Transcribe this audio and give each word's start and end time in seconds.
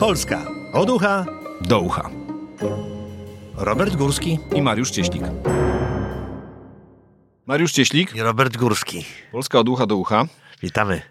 Polska 0.00 0.46
od 0.72 0.90
ucha 0.90 1.26
do 1.60 1.80
ucha. 1.80 2.10
Robert 3.56 3.96
Górski 3.96 4.38
I 4.54 4.62
Mariusz 4.62 4.90
Cieślik. 4.90 5.22
Mariusz 7.46 7.72
Cieślik, 7.72 8.14
i 8.14 8.22
Robert 8.22 8.56
Górski. 8.56 9.04
Polska 9.32 9.58
od 9.58 9.68
ucha 9.68 9.86
do 9.86 9.96
ucha. 9.96 10.26
Witamy. 10.62 11.02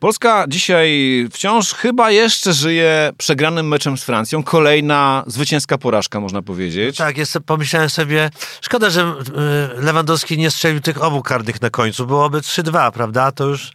Polska 0.00 0.44
dzisiaj 0.48 0.90
wciąż 1.32 1.74
chyba 1.74 2.10
jeszcze 2.10 2.52
żyje 2.52 3.12
przegranym 3.18 3.68
meczem 3.68 3.98
z 3.98 4.04
Francją. 4.04 4.42
Kolejna 4.42 5.24
zwycięska 5.26 5.78
porażka, 5.78 6.20
można 6.20 6.42
powiedzieć. 6.42 6.96
Tak, 6.96 7.18
jest, 7.18 7.38
pomyślałem 7.46 7.90
sobie, 7.90 8.30
szkoda, 8.60 8.90
że 8.90 9.14
y, 9.78 9.82
Lewandowski 9.82 10.38
nie 10.38 10.50
strzelił 10.50 10.80
tych 10.80 11.02
obu 11.02 11.22
karnych 11.22 11.62
na 11.62 11.70
końcu. 11.70 12.06
Byłoby 12.06 12.40
3-2, 12.40 12.92
prawda? 12.92 13.32
To 13.32 13.44
już 13.44 13.72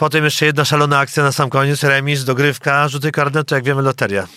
potem 0.00 0.24
jeszcze 0.24 0.46
jedna 0.46 0.64
szalona 0.64 0.98
akcja 0.98 1.22
na 1.22 1.32
sam 1.32 1.50
koniec, 1.50 1.82
remis, 1.82 2.24
dogrywka, 2.24 2.88
rzuty 2.88 3.12
karne, 3.12 3.44
to 3.44 3.54
jak 3.54 3.64
wiemy 3.64 3.82
loteria. 3.82 4.28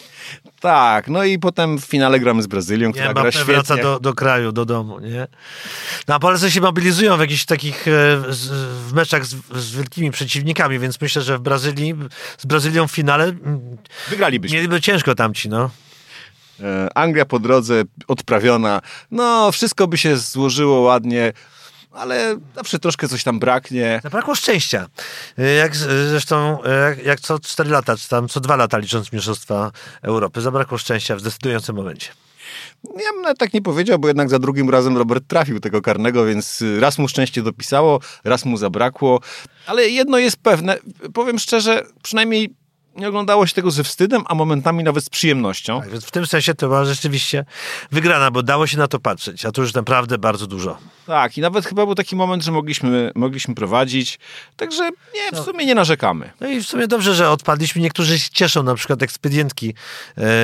Tak, 0.59 1.07
no 1.07 1.23
i 1.23 1.39
potem 1.39 1.77
w 1.79 1.85
finale 1.85 2.19
gramy 2.19 2.43
z 2.43 2.47
Brazylią, 2.47 2.91
która 2.91 3.07
Nie, 3.07 3.13
gra 3.13 3.31
świetnie. 3.31 3.53
wraca 3.53 3.77
do, 3.77 3.99
do 3.99 4.13
kraju, 4.13 4.51
do 4.51 4.65
domu, 4.65 4.99
nie? 4.99 5.27
No 6.07 6.15
a 6.15 6.19
Polacy 6.19 6.51
się 6.51 6.61
mobilizują 6.61 7.17
w 7.17 7.19
jakichś 7.19 7.45
takich, 7.45 7.87
e, 7.87 7.91
w 8.87 8.93
meczach 8.93 9.25
z, 9.25 9.35
z 9.55 9.75
wielkimi 9.75 10.11
przeciwnikami, 10.11 10.79
więc 10.79 11.01
myślę, 11.01 11.21
że 11.21 11.37
w 11.37 11.41
Brazylii, 11.41 11.95
z 12.37 12.45
Brazylią 12.45 12.87
w 12.87 12.91
finale 12.91 13.23
mm, 13.23 13.77
Wygralibyśmy. 14.09 14.57
mieliby 14.57 14.81
ciężko 14.81 15.15
tamci, 15.15 15.49
no. 15.49 15.69
E, 16.63 16.97
Anglia 16.97 17.25
po 17.25 17.39
drodze 17.39 17.83
odprawiona. 18.07 18.81
No, 19.11 19.51
wszystko 19.51 19.87
by 19.87 19.97
się 19.97 20.17
złożyło 20.17 20.79
ładnie, 20.79 21.33
ale 21.93 22.35
zawsze 22.55 22.79
troszkę 22.79 23.07
coś 23.07 23.23
tam 23.23 23.39
braknie. 23.39 23.99
Zabrakło 24.03 24.35
szczęścia. 24.35 24.87
Y, 25.39 25.53
Jak 25.53 25.75
z- 25.75 26.09
zresztą, 26.09 26.63
y, 26.63 26.69
jak, 26.89 27.05
jak 27.05 27.19
co 27.19 27.39
4 27.39 27.69
lata, 27.69 27.97
czy 27.97 28.09
tam 28.09 28.27
co 28.27 28.39
2 28.39 28.55
lata 28.55 28.77
licząc 28.77 29.11
Mistrzostwa 29.13 29.71
Europy, 30.01 30.41
zabrakło 30.41 30.77
szczęścia 30.77 31.15
w 31.15 31.21
decydującym 31.21 31.75
momencie. 31.75 32.07
Ja 33.05 33.13
bym 33.13 33.21
nawet 33.21 33.37
tak 33.37 33.53
nie 33.53 33.61
powiedział, 33.61 33.99
bo 33.99 34.07
jednak 34.07 34.29
za 34.29 34.39
drugim 34.39 34.69
razem 34.69 34.97
Robert 34.97 35.23
trafił 35.27 35.59
tego 35.59 35.81
karnego, 35.81 36.25
więc 36.25 36.61
y, 36.61 36.79
raz 36.79 36.97
mu 36.97 37.07
szczęście 37.07 37.41
dopisało, 37.43 37.99
raz 38.23 38.45
mu 38.45 38.57
zabrakło. 38.57 39.19
Ale 39.67 39.89
jedno 39.89 40.17
jest 40.17 40.37
pewne, 40.37 40.77
powiem 41.13 41.39
szczerze, 41.39 41.83
przynajmniej 42.03 42.55
nie 42.95 43.07
oglądało 43.07 43.47
się 43.47 43.53
tego 43.53 43.71
ze 43.71 43.83
wstydem, 43.83 44.23
a 44.25 44.35
momentami 44.35 44.83
nawet 44.83 45.03
z 45.03 45.09
przyjemnością. 45.09 45.81
Tak, 45.81 45.89
więc 45.89 46.05
w 46.05 46.11
tym 46.11 46.25
sensie 46.25 46.53
to 46.53 46.67
była 46.67 46.85
rzeczywiście 46.85 47.45
wygrana, 47.91 48.31
bo 48.31 48.43
dało 48.43 48.67
się 48.67 48.77
na 48.77 48.87
to 48.87 48.99
patrzeć, 48.99 49.45
a 49.45 49.51
to 49.51 49.61
już 49.61 49.73
naprawdę 49.73 50.17
bardzo 50.17 50.47
dużo. 50.47 50.77
Tak, 51.05 51.37
i 51.37 51.41
nawet 51.41 51.65
chyba 51.65 51.85
był 51.85 51.95
taki 51.95 52.15
moment, 52.15 52.43
że 52.43 52.51
mogliśmy, 52.51 53.11
mogliśmy 53.15 53.55
prowadzić. 53.55 54.19
Także 54.57 54.89
nie, 55.15 55.41
w 55.41 55.45
sumie 55.45 55.65
nie 55.65 55.75
narzekamy. 55.75 56.31
No 56.41 56.47
i 56.47 56.61
w 56.61 56.67
sumie 56.67 56.87
dobrze, 56.87 57.15
że 57.15 57.29
odpadliśmy. 57.29 57.81
Niektórzy 57.81 58.19
się 58.19 58.29
cieszą, 58.29 58.63
na 58.63 58.75
przykład 58.75 59.03
ekspedientki 59.03 59.69
e, 59.69 59.73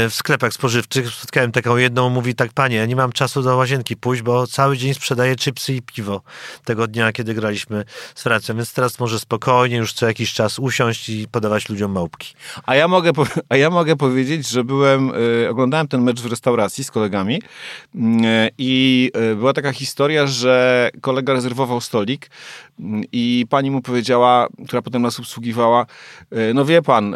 w 0.09 0.13
sklepach 0.13 0.53
spożywczych. 0.53 1.09
Spotkałem 1.09 1.51
taką 1.51 1.77
jedną, 1.77 2.09
mówi 2.09 2.35
tak, 2.35 2.53
panie, 2.53 2.75
ja 2.75 2.85
nie 2.85 2.95
mam 2.95 3.11
czasu 3.11 3.41
do 3.41 3.55
łazienki 3.55 3.97
pójść, 3.97 4.21
bo 4.21 4.47
cały 4.47 4.77
dzień 4.77 4.93
sprzedaję 4.93 5.35
chipsy 5.35 5.73
i 5.73 5.81
piwo 5.81 6.21
tego 6.63 6.87
dnia, 6.87 7.11
kiedy 7.11 7.33
graliśmy 7.33 7.85
z 8.15 8.23
Francją, 8.23 8.55
więc 8.55 8.73
teraz 8.73 8.99
może 8.99 9.19
spokojnie 9.19 9.77
już 9.77 9.93
co 9.93 10.07
jakiś 10.07 10.33
czas 10.33 10.59
usiąść 10.59 11.09
i 11.09 11.27
podawać 11.27 11.69
ludziom 11.69 11.91
małpki. 11.91 12.33
A 12.65 12.75
ja 12.75 12.87
mogę, 12.87 13.11
a 13.49 13.57
ja 13.57 13.69
mogę 13.69 13.95
powiedzieć, 13.95 14.49
że 14.49 14.63
byłem, 14.63 15.11
y, 15.45 15.49
oglądałem 15.49 15.87
ten 15.87 16.01
mecz 16.01 16.21
w 16.21 16.25
restauracji 16.25 16.83
z 16.83 16.91
kolegami 16.91 17.41
y, 17.95 17.99
i 18.57 19.11
y, 19.31 19.35
była 19.35 19.53
taka 19.53 19.71
historia, 19.71 20.27
że 20.27 20.89
kolega 21.01 21.33
rezerwował 21.33 21.81
stolik 21.81 22.25
y, 22.25 22.83
i 23.11 23.45
pani 23.49 23.71
mu 23.71 23.81
powiedziała, 23.81 24.47
która 24.67 24.81
potem 24.81 25.01
nas 25.01 25.19
obsługiwała, 25.19 25.85
no 26.53 26.65
wie 26.65 26.81
pan, 26.81 27.15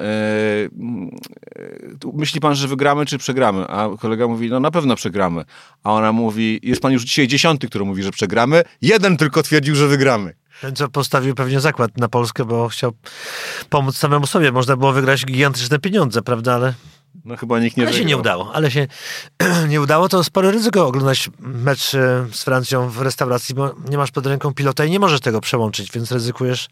myśli 2.14 2.40
pan, 2.40 2.56
że 2.56 2.68
wygramy 2.68 3.06
czy 3.06 3.18
przegramy? 3.18 3.68
A 3.68 3.90
kolega 4.00 4.28
mówi, 4.28 4.50
no 4.50 4.60
na 4.60 4.72
pewno 4.72 4.96
przegramy. 4.96 5.46
A 5.84 5.94
ona 5.94 6.12
mówi, 6.12 6.60
jest 6.64 6.82
pan 6.82 6.94
już 6.94 7.04
dzisiaj 7.04 7.28
dziesiąty, 7.28 7.68
który 7.68 7.86
mówi, 7.86 8.04
że 8.04 8.12
przegramy. 8.12 8.64
Jeden 8.82 9.18
tylko 9.18 9.44
twierdził, 9.44 9.76
że 9.76 9.88
wygramy. 9.88 10.34
Ten, 10.62 10.76
co 10.76 10.90
postawił 10.90 11.36
pewnie 11.36 11.60
zakład 11.60 11.98
na 11.98 12.08
Polskę, 12.08 12.46
bo 12.46 12.70
chciał 12.70 12.94
pomóc 13.70 13.98
samemu 13.98 14.28
sobie. 14.28 14.52
Można 14.52 14.78
było 14.78 14.94
wygrać 14.94 15.26
gigantyczne 15.26 15.80
pieniądze, 15.80 16.22
prawda, 16.22 16.54
ale 16.54 16.74
No 17.26 17.38
chyba 17.38 17.60
nikt 17.60 17.78
nie 17.78 17.84
Ale 17.84 17.92
się 17.94 17.98
wygrał. 17.98 18.10
nie 18.10 18.18
udało, 18.18 18.52
ale 18.54 18.72
się 18.72 18.88
nie 19.70 19.82
udało, 19.82 20.10
to 20.10 20.24
spore 20.24 20.52
ryzyko 20.52 20.88
oglądać 20.88 21.30
mecz 21.40 21.96
e, 21.96 22.26
z 22.32 22.44
Francją 22.44 22.90
w 22.90 23.02
restauracji, 23.02 23.56
bo 23.56 23.76
nie 23.90 23.98
masz 23.98 24.12
pod 24.12 24.26
ręką 24.28 24.54
pilota 24.54 24.86
i 24.86 24.92
nie 24.92 25.00
możesz 25.00 25.20
tego 25.22 25.42
przełączyć, 25.42 25.92
więc 25.92 26.12
ryzykujesz 26.12 26.68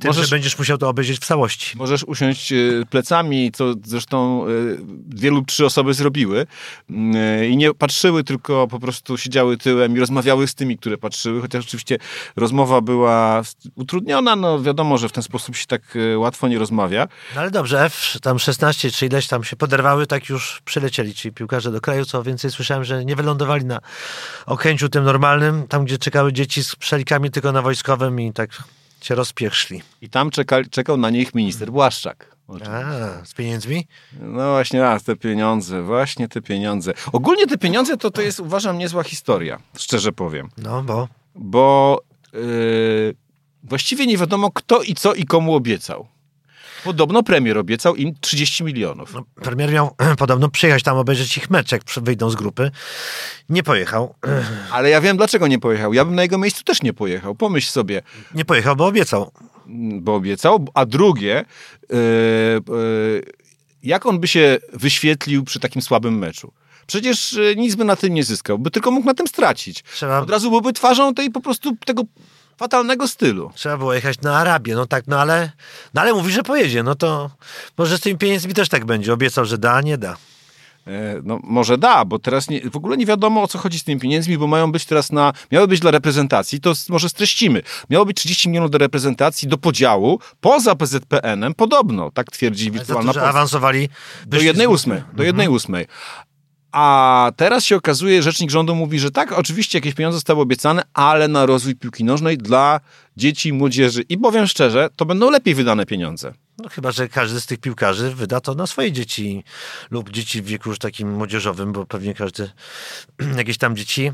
tym, 0.00 0.08
Możesz- 0.08 0.28
że 0.28 0.36
będziesz 0.36 0.58
musiał 0.58 0.78
to 0.78 0.88
obejrzeć 0.88 1.18
w 1.18 1.24
całości. 1.26 1.76
Możesz 1.78 2.04
usiąść 2.04 2.52
y, 2.52 2.86
plecami, 2.90 3.52
co 3.52 3.74
zresztą 3.84 4.46
y, 4.48 4.78
dwie 5.06 5.30
lub 5.30 5.46
trzy 5.46 5.66
osoby 5.66 5.94
zrobiły 5.94 6.46
y, 6.90 7.48
i 7.48 7.56
nie 7.56 7.74
patrzyły, 7.74 8.24
tylko 8.24 8.68
po 8.68 8.80
prostu 8.80 9.18
siedziały 9.18 9.56
tyłem 9.56 9.96
i 9.96 10.00
rozmawiały 10.00 10.46
z 10.46 10.54
tymi, 10.54 10.78
które 10.78 10.98
patrzyły, 10.98 11.40
chociaż 11.40 11.64
oczywiście 11.64 11.98
rozmowa 12.36 12.80
była 12.80 13.42
utrudniona, 13.74 14.36
no 14.36 14.62
wiadomo, 14.62 14.98
że 14.98 15.08
w 15.08 15.12
ten 15.12 15.22
sposób 15.22 15.56
się 15.56 15.66
tak 15.66 15.82
łatwo 16.16 16.48
nie 16.48 16.58
rozmawia. 16.58 17.08
No 17.34 17.40
ale 17.40 17.50
dobrze, 17.50 17.84
F 17.84 18.16
tam 18.22 18.38
16 18.38 18.90
czy 18.90 19.06
ileś 19.06 19.26
tam 19.26 19.44
się 19.44 19.56
poderwały, 19.72 20.06
tak 20.06 20.28
już 20.28 20.62
przylecieli 20.64 21.14
ci 21.14 21.32
piłkarze 21.32 21.72
do 21.72 21.80
kraju, 21.80 22.04
co 22.04 22.22
więcej 22.22 22.50
słyszałem, 22.50 22.84
że 22.84 23.04
nie 23.04 23.16
wylądowali 23.16 23.64
na 23.64 23.80
Okęciu 24.46 24.88
tym 24.88 25.04
normalnym, 25.04 25.68
tam 25.68 25.84
gdzie 25.84 25.98
czekały 25.98 26.32
dzieci 26.32 26.64
z 26.64 26.76
przelikami 26.76 27.30
tylko 27.30 27.52
na 27.52 27.62
wojskowym 27.62 28.20
i 28.20 28.32
tak 28.32 28.50
się 29.00 29.14
rozpieszli. 29.14 29.82
I 30.00 30.08
tam 30.08 30.30
czeka, 30.30 30.56
czekał 30.70 30.96
na 30.96 31.10
nich 31.10 31.34
minister 31.34 31.70
Błaszczak. 31.70 32.36
A, 32.48 33.24
z 33.24 33.34
pieniędzmi? 33.34 33.86
No 34.20 34.50
właśnie, 34.50 34.88
a, 34.88 35.00
te 35.00 35.16
pieniądze, 35.16 35.82
właśnie 35.82 36.28
te 36.28 36.40
pieniądze. 36.42 36.92
Ogólnie 37.12 37.46
te 37.46 37.58
pieniądze 37.58 37.96
to, 37.96 38.10
to 38.10 38.22
jest, 38.22 38.40
uważam, 38.40 38.78
niezła 38.78 39.02
historia, 39.02 39.58
szczerze 39.78 40.12
powiem. 40.12 40.48
No, 40.58 40.82
bo 40.82 41.08
bo 41.34 42.00
yy, 42.32 43.14
właściwie 43.62 44.06
nie 44.06 44.18
wiadomo 44.18 44.50
kto 44.50 44.82
i 44.82 44.94
co 44.94 45.14
i 45.14 45.24
komu 45.24 45.54
obiecał. 45.54 46.11
Podobno 46.84 47.22
premier 47.22 47.58
obiecał 47.58 47.96
im 47.96 48.14
30 48.20 48.64
milionów. 48.64 49.14
No, 49.14 49.24
premier 49.34 49.72
miał 49.72 49.96
podobno 50.18 50.48
przyjechać 50.48 50.82
tam 50.82 50.96
obejrzeć 50.96 51.36
ich 51.36 51.50
mecz, 51.50 51.72
jak 51.72 51.84
przy- 51.84 52.00
wyjdą 52.00 52.30
z 52.30 52.34
grupy. 52.34 52.70
Nie 53.48 53.62
pojechał. 53.62 54.14
Ale 54.72 54.90
ja 54.90 55.00
wiem, 55.00 55.16
dlaczego 55.16 55.46
nie 55.46 55.58
pojechał. 55.58 55.92
Ja 55.92 56.04
bym 56.04 56.14
na 56.14 56.22
jego 56.22 56.38
miejscu 56.38 56.64
też 56.64 56.82
nie 56.82 56.92
pojechał. 56.92 57.34
Pomyśl 57.34 57.70
sobie, 57.70 58.02
Nie 58.34 58.44
pojechał, 58.44 58.76
bo 58.76 58.86
obiecał. 58.86 59.32
mm, 59.66 60.02
bo 60.02 60.14
obiecał, 60.14 60.66
a 60.74 60.86
drugie, 60.86 61.44
yy, 61.90 61.96
yy, 62.68 63.22
jak 63.82 64.06
on 64.06 64.20
by 64.20 64.28
się 64.28 64.58
wyświetlił 64.72 65.44
przy 65.44 65.60
takim 65.60 65.82
słabym 65.82 66.18
meczu? 66.18 66.52
Przecież 66.86 67.32
yy, 67.32 67.56
nic 67.56 67.74
by 67.74 67.84
na 67.84 67.96
tym 67.96 68.14
nie 68.14 68.24
zyskał, 68.24 68.58
by 68.58 68.70
tylko 68.70 68.90
mógł 68.90 69.06
na 69.06 69.14
tym 69.14 69.26
stracić. 69.26 69.82
Trzeba, 69.82 70.18
Od 70.20 70.30
razu 70.30 70.50
byłby 70.50 70.72
twarzą 70.72 71.14
tej 71.14 71.30
po 71.30 71.40
prostu 71.40 71.76
tego 71.86 72.02
fatalnego 72.66 73.08
stylu. 73.08 73.50
trzeba 73.54 73.76
było 73.78 73.94
jechać 73.94 74.20
na 74.20 74.38
Arabię. 74.38 74.74
No 74.74 74.86
tak, 74.86 75.04
no 75.06 75.20
ale, 75.20 75.50
no 75.94 76.00
ale 76.00 76.12
mówi, 76.14 76.32
że 76.32 76.42
pojedzie. 76.42 76.82
No 76.82 76.94
to 76.94 77.30
może 77.78 77.98
z 77.98 78.00
tymi 78.00 78.18
pieniędzmi 78.18 78.54
też 78.54 78.68
tak 78.68 78.84
będzie. 78.84 79.12
Obiecał, 79.12 79.44
że 79.44 79.58
da, 79.58 79.80
nie 79.80 79.98
da. 79.98 80.16
E, 80.86 81.20
No 81.24 81.38
może 81.42 81.78
da, 81.78 82.04
bo 82.04 82.18
teraz 82.18 82.48
nie, 82.50 82.70
w 82.70 82.76
ogóle 82.76 82.96
nie 82.96 83.06
wiadomo 83.06 83.42
o 83.42 83.48
co 83.48 83.58
chodzi 83.58 83.78
z 83.78 83.84
tymi 83.84 84.00
pieniędzmi, 84.00 84.38
bo 84.38 84.46
mają 84.46 84.72
być 84.72 84.84
teraz 84.84 85.12
na, 85.12 85.32
miały 85.52 85.68
być 85.68 85.80
dla 85.80 85.90
reprezentacji, 85.90 86.60
to 86.60 86.72
może 86.88 87.08
streścimy. 87.08 87.62
Miało 87.90 88.06
być 88.06 88.16
30 88.16 88.48
milionów 88.48 88.70
do 88.70 88.78
reprezentacji, 88.78 89.48
do 89.48 89.58
podziału, 89.58 90.20
poza 90.40 90.74
PZPN-em, 90.74 91.54
podobno, 91.54 92.10
tak 92.10 92.30
twierdzi 92.30 92.64
Za 92.64 92.70
wirtualna 92.70 93.12
to, 93.12 93.12
że 93.14 93.20
Polska. 93.20 93.28
awansowali. 93.38 93.88
Do 94.26 94.30
wyszli 94.36 94.46
jednej 94.46 94.66
z- 94.66 94.70
ósmej, 94.70 95.02
do 95.12 95.22
jednej 95.22 95.48
ósmej. 95.48 95.86
A 96.72 97.32
teraz 97.36 97.64
się 97.64 97.76
okazuje, 97.76 98.22
rzecznik 98.22 98.50
rządu 98.50 98.74
mówi, 98.74 98.98
że 98.98 99.10
tak, 99.10 99.32
oczywiście 99.32 99.78
jakieś 99.78 99.94
pieniądze 99.94 100.16
zostały 100.16 100.40
obiecane, 100.40 100.82
ale 100.94 101.28
na 101.28 101.46
rozwój 101.46 101.76
piłki 101.76 102.04
nożnej 102.04 102.38
dla 102.38 102.80
dzieci 103.16 103.48
i 103.48 103.52
młodzieży. 103.52 104.02
I 104.08 104.18
powiem 104.18 104.46
szczerze, 104.46 104.88
to 104.96 105.04
będą 105.06 105.30
lepiej 105.30 105.54
wydane 105.54 105.86
pieniądze. 105.86 106.34
No 106.58 106.68
chyba, 106.68 106.92
że 106.92 107.08
każdy 107.08 107.40
z 107.40 107.46
tych 107.46 107.58
piłkarzy 107.58 108.14
wyda 108.14 108.40
to 108.40 108.54
na 108.54 108.66
swoje 108.66 108.92
dzieci 108.92 109.44
lub 109.90 110.10
dzieci 110.10 110.42
w 110.42 110.44
wieku 110.46 110.68
już 110.68 110.78
takim 110.78 111.12
młodzieżowym, 111.12 111.72
bo 111.72 111.86
pewnie 111.86 112.14
każdy 112.14 112.50
jakieś 113.36 113.58
tam 113.58 113.76
dzieci 113.76 114.12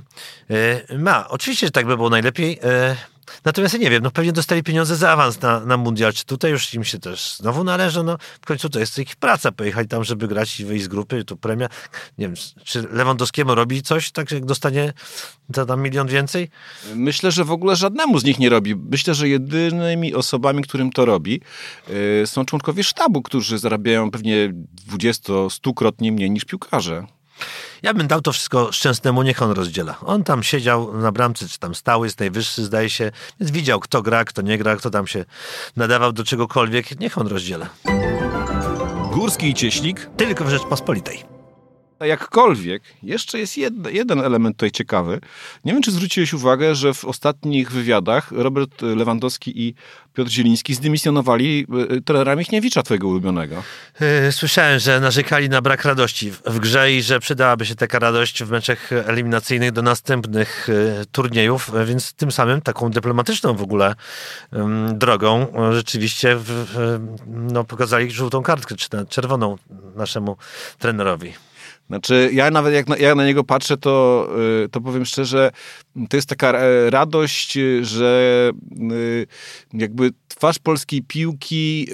e, 0.51 0.99
ma. 0.99 1.29
Oczywiście, 1.29 1.67
że 1.67 1.71
tak 1.71 1.87
by 1.87 1.97
było 1.97 2.11
najlepiej. 2.11 2.59
Natomiast 3.45 3.75
ja 3.75 3.81
nie 3.81 3.91
wiem, 3.91 4.03
no 4.03 4.11
pewnie 4.11 4.33
dostali 4.33 4.63
pieniądze 4.63 4.97
za 4.97 5.11
awans 5.11 5.41
na, 5.41 5.61
na 5.61 5.77
mundial. 5.77 6.13
Czy 6.13 6.25
tutaj 6.25 6.51
już 6.51 6.75
im 6.75 6.85
się 6.85 6.99
też 6.99 7.37
znowu 7.37 7.65
należy? 7.65 8.03
No 8.03 8.19
w 8.43 8.47
końcu 8.47 8.69
to 8.69 8.79
jest 8.79 8.99
ich 8.99 9.17
praca. 9.17 9.53
Pojechali 9.53 9.89
tam, 9.89 10.05
żeby 10.05 10.29
grać 10.29 10.61
i 10.61 10.65
wyjść 10.65 10.85
z 10.85 10.89
grupy, 10.89 11.25
tu 11.25 11.37
premia. 11.37 11.69
Nie 12.19 12.27
wiem, 12.27 12.37
czy 12.65 12.83
Lewandowskiemu 12.93 13.55
robi 13.55 13.83
coś, 13.83 14.11
tak 14.11 14.31
jak 14.33 14.45
dostanie 14.45 14.93
za 15.55 15.67
tam 15.67 15.83
milion 15.83 16.09
więcej? 16.09 16.51
Myślę, 16.95 17.33
że 17.33 17.45
w 17.45 17.53
ogóle 17.53 17.77
żadnemu 17.77 18.19
z 18.19 18.25
nich 18.25 18.39
nie 18.39 18.49
robi. 18.49 18.77
Myślę, 18.77 19.15
że 19.15 19.29
jedynymi 19.29 20.15
osobami, 20.15 20.63
którym 20.63 20.93
to 20.93 21.05
robi, 21.05 21.41
yy, 21.89 22.27
są 22.27 22.45
członkowie 22.45 22.85
sztabu, 22.85 23.23
którzy 23.23 23.59
zarabiają 23.59 24.11
pewnie 24.11 24.53
20-100-krotnie 24.93 26.13
mniej 26.13 26.31
niż 26.31 26.45
piłkarze. 26.45 27.18
Ja 27.83 27.95
bym 27.95 28.07
dał 28.07 28.21
to 28.21 28.33
wszystko 28.33 28.73
Szczęsnemu, 28.73 29.23
niech 29.23 29.43
on 29.43 29.51
rozdziela. 29.51 29.95
On 30.01 30.25
tam 30.25 30.43
siedział 30.43 30.97
na 30.97 31.13
bramce, 31.13 31.49
czy 31.49 31.59
tam 31.59 31.75
stał, 31.75 32.05
jest 32.05 32.21
najwyższy, 32.21 32.65
zdaje 32.65 32.91
się, 32.91 33.11
więc 33.41 33.53
widział, 33.53 33.81
kto 33.81 34.03
gra, 34.03 34.25
kto 34.25 34.43
nie 34.43 34.59
gra, 34.59 34.77
kto 34.77 34.91
tam 34.91 35.07
się 35.07 35.25
nadawał 35.77 36.13
do 36.13 36.25
czegokolwiek. 36.25 37.01
Niech 37.01 37.19
on 37.19 37.27
rozdziela. 37.27 37.67
Górski 39.13 39.49
i 39.49 39.55
Cieślik. 39.55 40.11
Tylko 40.17 40.45
w 40.45 40.49
Rzeczpospolitej. 40.49 41.38
Jakkolwiek, 42.01 42.83
jeszcze 43.03 43.39
jest 43.39 43.59
jed, 43.59 43.75
jeden 43.91 44.21
element 44.21 44.57
tutaj 44.57 44.71
ciekawy. 44.71 45.21
Nie 45.65 45.73
wiem, 45.73 45.83
czy 45.83 45.91
zwróciłeś 45.91 46.33
uwagę, 46.33 46.75
że 46.75 46.95
w 46.95 47.05
ostatnich 47.05 47.73
wywiadach 47.73 48.33
Robert 48.33 48.83
Lewandowski 48.83 49.63
i 49.63 49.75
Piotr 50.15 50.31
Zieliński 50.31 50.75
zdymisjonowali 50.75 51.67
y, 51.93 52.03
trenera 52.03 52.37
Michniewicza, 52.37 52.83
twojego 52.83 53.09
ulubionego. 53.09 53.63
Yy, 54.01 54.33
Słyszałem, 54.33 54.79
że 54.79 55.01
narzekali 55.01 55.49
na 55.49 55.63
brak 55.63 55.85
radości 55.85 56.31
w- 56.31 56.59
grze 56.59 56.93
i 56.93 57.03
że 57.03 57.21
przydałaby 57.21 57.67
się 57.67 57.75
taka 57.75 57.99
radość 57.99 58.43
w 58.45 58.51
meczach 58.51 58.93
eliminacyjnych 58.93 59.73
do 59.73 59.83
następnych 59.83 60.69
yy, 60.69 61.07
turniejów, 61.13 61.71
więc 61.87 62.13
tym 62.13 62.33
samym 62.33 62.61
taką 62.61 62.91
dyplomatyczną 62.91 63.55
w 63.55 63.63
ogóle 63.63 63.95
drogą 64.95 65.47
rzeczywiście 65.73 66.37
w, 66.37 66.67
no, 67.27 67.65
pokazali 67.65 68.11
żółtą 68.11 68.43
kartkę, 68.43 68.77
czy 68.77 68.89
czerwoną 69.09 69.57
naszemu 69.97 70.37
trenerowi. 70.79 71.48
Znaczy, 71.89 72.31
ja 72.33 72.51
nawet 72.51 72.75
jak 72.75 72.89
na, 72.89 72.97
jak 72.97 73.17
na 73.17 73.27
niego 73.27 73.45
patrzę, 73.45 73.77
to, 73.77 74.29
y, 74.65 74.69
to 74.69 74.81
powiem 74.81 75.05
szczerze, 75.05 75.51
to 76.09 76.17
jest 76.17 76.29
taka 76.29 76.53
e, 76.53 76.91
radość, 76.91 77.57
y, 77.57 77.85
że 77.85 78.51
y, 78.93 79.27
jakby 79.73 80.11
twarz 80.29 80.59
polskiej 80.59 81.03
piłki 81.03 81.89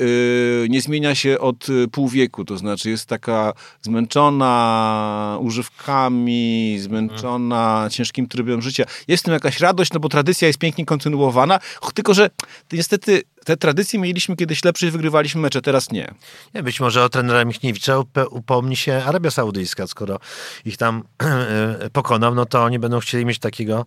nie 0.69 0.81
zmienia 0.81 1.15
się 1.15 1.39
od 1.39 1.67
pół 1.93 2.09
wieku. 2.09 2.45
To 2.45 2.57
znaczy, 2.59 2.91
jest 2.91 3.07
taka 3.07 3.53
zmęczona 3.83 5.39
używkami, 5.41 6.77
zmęczona 6.81 7.89
ciężkim 7.91 8.27
trybem 8.27 8.63
życia. 8.63 8.85
Jest 9.09 9.23
w 9.23 9.25
tym 9.25 9.35
jakaś 9.35 9.61
radość, 9.61 9.93
no 9.93 10.01
bo 10.01 10.09
tradycja 10.09 10.49
jest 10.49 10.59
pięknie 10.59 10.85
kontynuowana, 10.85 11.59
tylko 11.95 12.15
że 12.15 12.31
niestety 12.73 13.23
te 13.45 13.57
tradycje 13.57 14.01
mieliśmy 14.01 14.37
kiedyś 14.37 14.65
lepsze 14.65 14.87
i 14.87 14.91
wygrywaliśmy 14.91 15.41
mecze, 15.41 15.63
teraz 15.63 15.91
nie. 15.91 16.15
Nie, 16.55 16.63
być 16.63 16.81
może 16.81 17.05
o 17.05 17.09
trenera 17.09 17.45
Michniewicza 17.45 18.03
upomni 18.31 18.77
się 18.77 19.03
Arabia 19.07 19.31
Saudyjska, 19.31 19.87
skoro 19.87 20.21
ich 20.65 20.77
tam 20.77 21.03
pokonał, 21.93 22.35
no 22.35 22.47
to 22.47 22.65
oni 22.65 22.79
będą 22.79 23.01
chcieli 23.01 23.27
mieć 23.27 23.39
takiego 23.39 23.87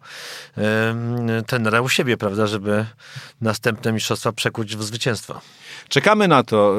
trenera 1.47 1.81
u 1.81 1.89
siebie, 1.89 2.17
prawda, 2.17 2.47
żeby 2.47 2.85
następne 3.41 3.93
mistrzostwa 3.93 4.31
przekuć 4.31 4.75
w 4.75 4.83
zwycięstwo. 4.83 5.41
Czekamy 5.89 6.27
na 6.27 6.43
to. 6.43 6.75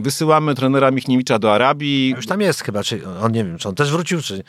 Wysyłamy 0.00 0.54
trenera 0.54 0.90
Michniewicza 0.90 1.38
do 1.38 1.54
Arabii. 1.54 2.12
A 2.14 2.16
już 2.16 2.26
tam 2.26 2.40
jest 2.40 2.64
chyba, 2.64 2.82
czy 2.82 3.02
on 3.22 3.32
nie 3.32 3.44
wiem, 3.44 3.58
czy 3.58 3.68
on 3.68 3.74
też 3.74 3.90
wrócił, 3.90 4.22
czy 4.22 4.44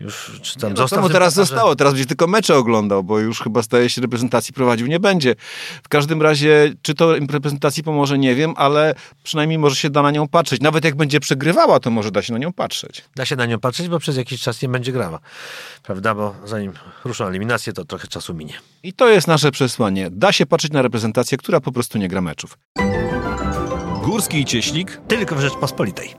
już 0.00 0.30
czy 0.42 0.58
tam 0.58 0.70
No, 0.70 0.76
został. 0.76 1.00
mu 1.00 1.06
tym 1.08 1.12
teraz 1.12 1.34
zostało? 1.34 1.76
Teraz 1.76 1.92
będzie 1.92 2.06
tylko 2.06 2.26
mecze 2.26 2.56
oglądał, 2.56 3.04
bo 3.04 3.18
już 3.18 3.40
chyba 3.40 3.62
staje 3.62 3.88
się 3.90 4.00
reprezentacji 4.00 4.54
prowadził 4.54 4.86
nie 4.86 5.00
będzie. 5.00 5.34
W 5.82 5.88
każdym 5.88 6.22
razie, 6.22 6.72
czy 6.82 6.94
to 6.94 7.12
reprezentacji 7.30 7.82
pomoże, 7.82 8.18
nie 8.18 8.34
wiem, 8.34 8.54
ale 8.56 8.94
przynajmniej 9.22 9.58
może 9.58 9.76
się 9.76 9.90
da 9.90 10.02
na 10.02 10.10
nią 10.10 10.28
patrzeć. 10.28 10.60
Nawet 10.60 10.84
jak 10.84 10.94
będzie 10.96 11.20
przegrywała, 11.20 11.80
to 11.80 11.90
może 11.90 12.10
da 12.10 12.22
się 12.22 12.32
na 12.32 12.38
nią 12.38 12.52
patrzeć. 12.52 13.04
Da 13.16 13.24
się 13.24 13.36
na 13.36 13.46
nią 13.46 13.60
patrzeć, 13.60 13.88
bo 13.88 13.98
przez 13.98 14.16
jakiś 14.16 14.40
czas 14.42 14.62
nie 14.62 14.68
będzie 14.68 14.92
grała. 14.92 15.18
Prawda, 15.82 16.14
bo 16.14 16.34
zanim 16.44 16.72
ruszą 17.04 17.26
eliminacje, 17.26 17.72
to 17.72 17.84
trochę 17.84 18.08
czasu 18.08 18.34
minie. 18.34 18.54
I 18.82 18.92
to 18.92 19.08
jest 19.08 19.26
nasze 19.28 19.50
przesłanie. 19.50 20.08
Da 20.10 20.32
się 20.32 20.46
patrzeć 20.46 20.72
na 20.72 20.82
reprezentację, 20.82 21.38
która 21.38 21.60
po 21.60 21.72
prostu 21.72 21.98
nie 21.98 22.08
gra 22.08 22.20
meczów. 22.20 22.58
Górski 24.04 24.40
i 24.40 24.44
Cieślik. 24.44 25.00
Tylko 25.08 25.34
w 25.34 25.40
Rzeczpospolitej. 25.40 26.14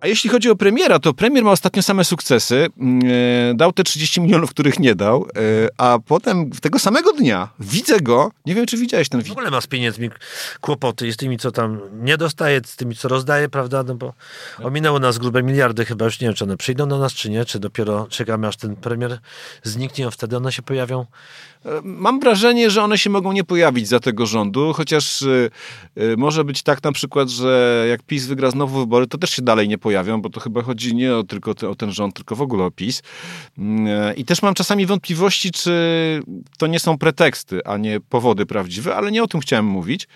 A 0.00 0.06
jeśli 0.06 0.30
chodzi 0.30 0.50
o 0.50 0.56
premiera, 0.56 0.98
to 0.98 1.14
premier 1.14 1.44
ma 1.44 1.50
ostatnio 1.50 1.82
same 1.82 2.04
sukcesy. 2.04 2.66
Mm, 2.78 3.00
e, 3.50 3.54
Dał 3.54 3.72
te 3.72 3.84
30 3.84 4.20
milionów, 4.20 4.50
których 4.50 4.78
nie 4.78 4.94
dał, 4.94 5.26
e, 5.26 5.68
a 5.78 5.98
potem 6.06 6.50
tego 6.50 6.78
samego 6.78 7.12
dnia 7.12 7.48
widzę 7.60 8.00
go. 8.00 8.30
Nie 8.46 8.54
wiem, 8.54 8.66
czy 8.66 8.76
widziałeś 8.76 9.08
ten 9.08 9.20
W 9.20 9.24
wideo. 9.24 9.32
ogóle 9.34 9.50
ma 9.50 9.60
z 9.60 9.66
pieniędzmi 9.66 10.10
kłopoty 10.60 11.06
i 11.06 11.12
z 11.12 11.16
tymi, 11.16 11.38
co 11.38 11.52
tam 11.52 11.80
nie 12.02 12.16
dostaje, 12.16 12.60
z 12.64 12.76
tymi, 12.76 12.96
co 12.96 13.08
rozdaje, 13.08 13.48
prawda? 13.48 13.82
No 13.82 13.94
bo 13.94 14.12
ominęło 14.62 14.98
nas 14.98 15.18
grube 15.18 15.42
miliardy, 15.42 15.84
chyba 15.84 16.04
już 16.04 16.20
nie 16.20 16.26
wiem, 16.28 16.34
czy 16.34 16.44
one 16.44 16.56
przyjdą 16.56 16.88
do 16.88 16.98
nas, 16.98 17.12
czy 17.12 17.30
nie, 17.30 17.44
czy 17.44 17.58
dopiero 17.58 18.06
czekamy, 18.10 18.46
aż 18.48 18.56
ten 18.56 18.76
premier 18.76 19.18
zniknie, 19.62 20.06
a 20.06 20.10
wtedy 20.10 20.36
one 20.36 20.52
się 20.52 20.62
pojawią. 20.62 21.06
Mam 21.82 22.20
wrażenie, 22.20 22.70
że 22.70 22.82
one 22.82 22.98
się 22.98 23.10
mogą 23.10 23.32
nie 23.32 23.44
pojawić 23.44 23.88
za 23.88 24.00
tego 24.00 24.26
rządu, 24.26 24.72
chociaż 24.72 25.22
y, 25.22 25.50
y, 25.98 26.16
może 26.16 26.44
być 26.44 26.62
tak 26.62 26.82
na 26.82 26.92
przykład, 26.92 27.28
że 27.28 27.84
jak 27.90 28.02
PiS 28.02 28.26
wygra 28.26 28.50
znowu 28.50 28.78
wybory, 28.78 29.06
to 29.06 29.18
też 29.18 29.30
się 29.30 29.42
dalej 29.42 29.68
nie 29.68 29.78
pojawią, 29.78 30.22
bo 30.22 30.30
to 30.30 30.40
chyba 30.40 30.62
chodzi 30.62 30.94
nie 30.94 31.16
o, 31.16 31.24
tylko 31.24 31.50
o 31.70 31.74
ten 31.74 31.92
rząd, 31.92 32.14
tylko 32.14 32.36
w 32.36 32.42
ogóle 32.42 32.64
o 32.64 32.70
PiS. 32.70 33.02
Mm, 33.58 34.16
I 34.16 34.24
też 34.24 34.42
mam 34.42 34.54
czasami 34.54 34.86
wątpliwości, 34.86 35.50
czy 35.50 35.72
to 36.58 36.66
nie 36.66 36.80
są 36.80 36.98
preteksty, 36.98 37.64
a 37.64 37.76
nie 37.76 38.00
powody 38.00 38.46
prawdziwe, 38.46 38.96
ale 38.96 39.12
nie 39.12 39.22
o 39.22 39.26
tym 39.26 39.40
chciałem 39.40 39.66
mówić. 39.66 40.08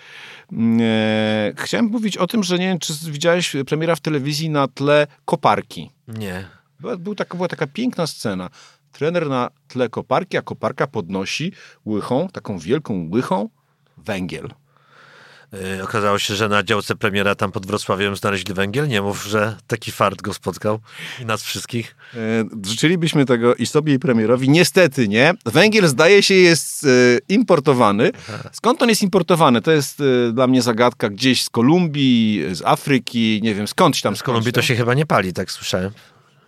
Chciałem 1.55 1.85
mówić 1.85 2.17
o 2.17 2.27
tym, 2.27 2.43
że 2.43 2.59
nie 2.59 2.67
wiem, 2.67 2.79
czy 2.79 2.93
widziałeś 3.07 3.55
premiera 3.67 3.95
w 3.95 3.99
telewizji 3.99 4.49
na 4.49 4.67
tle 4.67 5.07
koparki. 5.25 5.89
Nie. 6.07 6.47
Była, 6.79 6.97
był 6.97 7.15
taka, 7.15 7.35
była 7.35 7.47
taka 7.47 7.67
piękna 7.67 8.07
scena. 8.07 8.49
Trener 8.91 9.29
na 9.29 9.49
tle 9.67 9.89
koparki, 9.89 10.37
a 10.37 10.41
koparka 10.41 10.87
podnosi 10.87 11.51
łychą, 11.85 12.27
taką 12.33 12.59
wielką 12.59 13.09
łychą, 13.13 13.49
węgiel. 13.97 14.49
Yy, 15.77 15.83
okazało 15.83 16.19
się, 16.19 16.35
że 16.35 16.49
na 16.49 16.63
działce 16.63 16.95
premiera 16.95 17.35
tam 17.35 17.51
pod 17.51 17.65
Wrocławiem 17.65 18.15
znaleźli 18.15 18.53
węgiel. 18.53 18.87
Nie 18.87 19.01
mów, 19.01 19.25
że 19.25 19.55
taki 19.67 19.91
fart 19.91 20.21
go 20.21 20.33
spotkał 20.33 20.79
i 21.21 21.25
nas 21.25 21.43
wszystkich. 21.43 21.95
E, 22.15 22.17
życzylibyśmy 22.65 23.25
tego 23.25 23.55
i 23.55 23.65
sobie, 23.65 23.93
i 23.93 23.99
premierowi. 23.99 24.49
Niestety 24.49 25.07
nie. 25.07 25.33
Węgiel 25.45 25.87
zdaje 25.87 26.23
się 26.23 26.33
jest 26.33 26.83
e, 26.83 26.87
importowany. 27.29 28.11
Skąd 28.51 28.81
on 28.81 28.89
jest 28.89 29.01
importowany? 29.01 29.61
To 29.61 29.71
jest 29.71 30.03
dla 30.33 30.47
mnie 30.47 30.61
zagadka 30.61 31.09
gdzieś 31.09 31.43
z 31.43 31.49
Kolumbii, 31.49 32.55
z 32.55 32.61
Afryki, 32.65 33.39
nie 33.43 33.55
wiem 33.55 33.67
skądś 33.67 34.01
tam. 34.01 34.15
Z 34.15 34.23
Kolumbii 34.23 34.53
to 34.53 34.61
się 34.61 34.75
chyba 34.75 34.93
nie 34.93 35.05
pali, 35.05 35.33
tak 35.33 35.51
słyszałem. 35.51 35.91